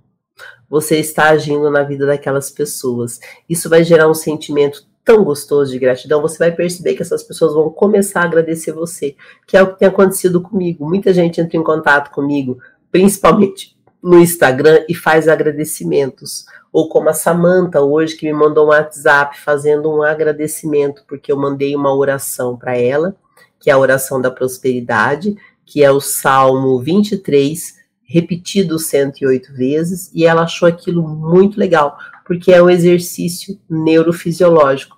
[0.68, 3.20] você está agindo na vida daquelas pessoas.
[3.46, 7.54] Isso vai gerar um sentimento tão gostoso de gratidão, você vai perceber que essas pessoas
[7.54, 9.14] vão começar a agradecer você,
[9.46, 10.84] que é o que tem acontecido comigo.
[10.84, 12.59] Muita gente entra em contato comigo,
[12.90, 16.44] principalmente no Instagram, e faz agradecimentos.
[16.72, 21.36] Ou como a Samanta hoje, que me mandou um WhatsApp fazendo um agradecimento, porque eu
[21.36, 23.14] mandei uma oração para ela,
[23.61, 30.26] que é a oração da prosperidade, que é o Salmo 23, repetido 108 vezes, e
[30.26, 34.95] ela achou aquilo muito legal, porque é um exercício neurofisiológico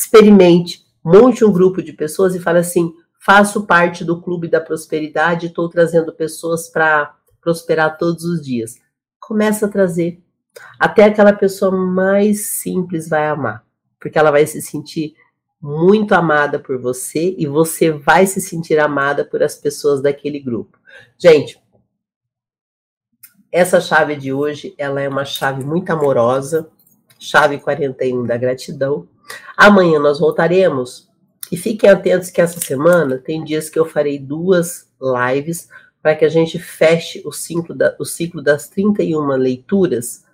[0.00, 2.94] experimente, monte um grupo de pessoas e fale assim:
[3.24, 8.76] faço parte do clube da prosperidade, estou trazendo pessoas para prosperar todos os dias.
[9.18, 10.22] Começa a trazer.
[10.78, 13.64] Até aquela pessoa mais simples vai amar,
[14.00, 15.14] porque ela vai se sentir
[15.60, 20.78] muito amada por você e você vai se sentir amada por as pessoas daquele grupo.
[21.18, 21.62] Gente,
[23.52, 26.68] essa chave de hoje, ela é uma chave muito amorosa,
[27.18, 29.06] chave 41 da gratidão.
[29.56, 31.08] Amanhã nós voltaremos.
[31.50, 35.68] E fiquem atentos que essa semana tem dias que eu farei duas lives
[36.02, 40.24] para que a gente feche o ciclo, da, o ciclo das 31 leituras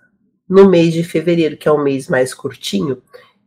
[0.47, 3.01] no mês de fevereiro, que é um mês mais curtinho.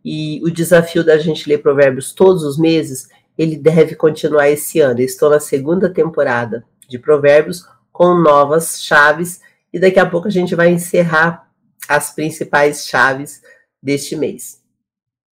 [0.05, 5.01] E o desafio da gente ler provérbios todos os meses, ele deve continuar esse ano.
[5.01, 9.41] Eu estou na segunda temporada de provérbios com novas chaves
[9.73, 11.49] e daqui a pouco a gente vai encerrar
[11.89, 13.41] as principais chaves
[13.83, 14.60] deste mês.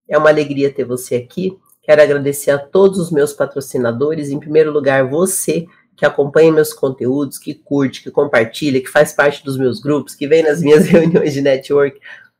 [0.08, 1.58] É uma alegria ter você aqui.
[1.82, 7.38] Quero agradecer a todos os meus patrocinadores, em primeiro lugar, você que acompanha meus conteúdos,
[7.38, 11.32] que curte, que compartilha, que faz parte dos meus grupos, que vem nas minhas reuniões
[11.32, 11.98] de network.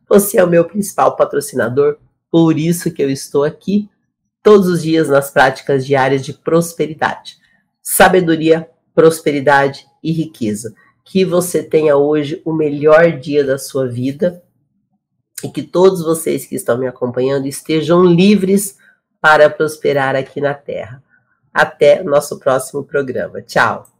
[0.09, 1.97] Você é o meu principal patrocinador,
[2.31, 3.91] por isso que eu estou aqui
[4.43, 7.37] todos os dias nas práticas diárias de prosperidade.
[7.83, 10.73] Sabedoria, prosperidade e riqueza.
[11.05, 14.43] Que você tenha hoje o melhor dia da sua vida
[15.43, 18.77] e que todos vocês que estão me acompanhando estejam livres
[19.21, 21.03] para prosperar aqui na Terra.
[21.53, 23.43] Até nosso próximo programa.
[23.43, 23.98] Tchau!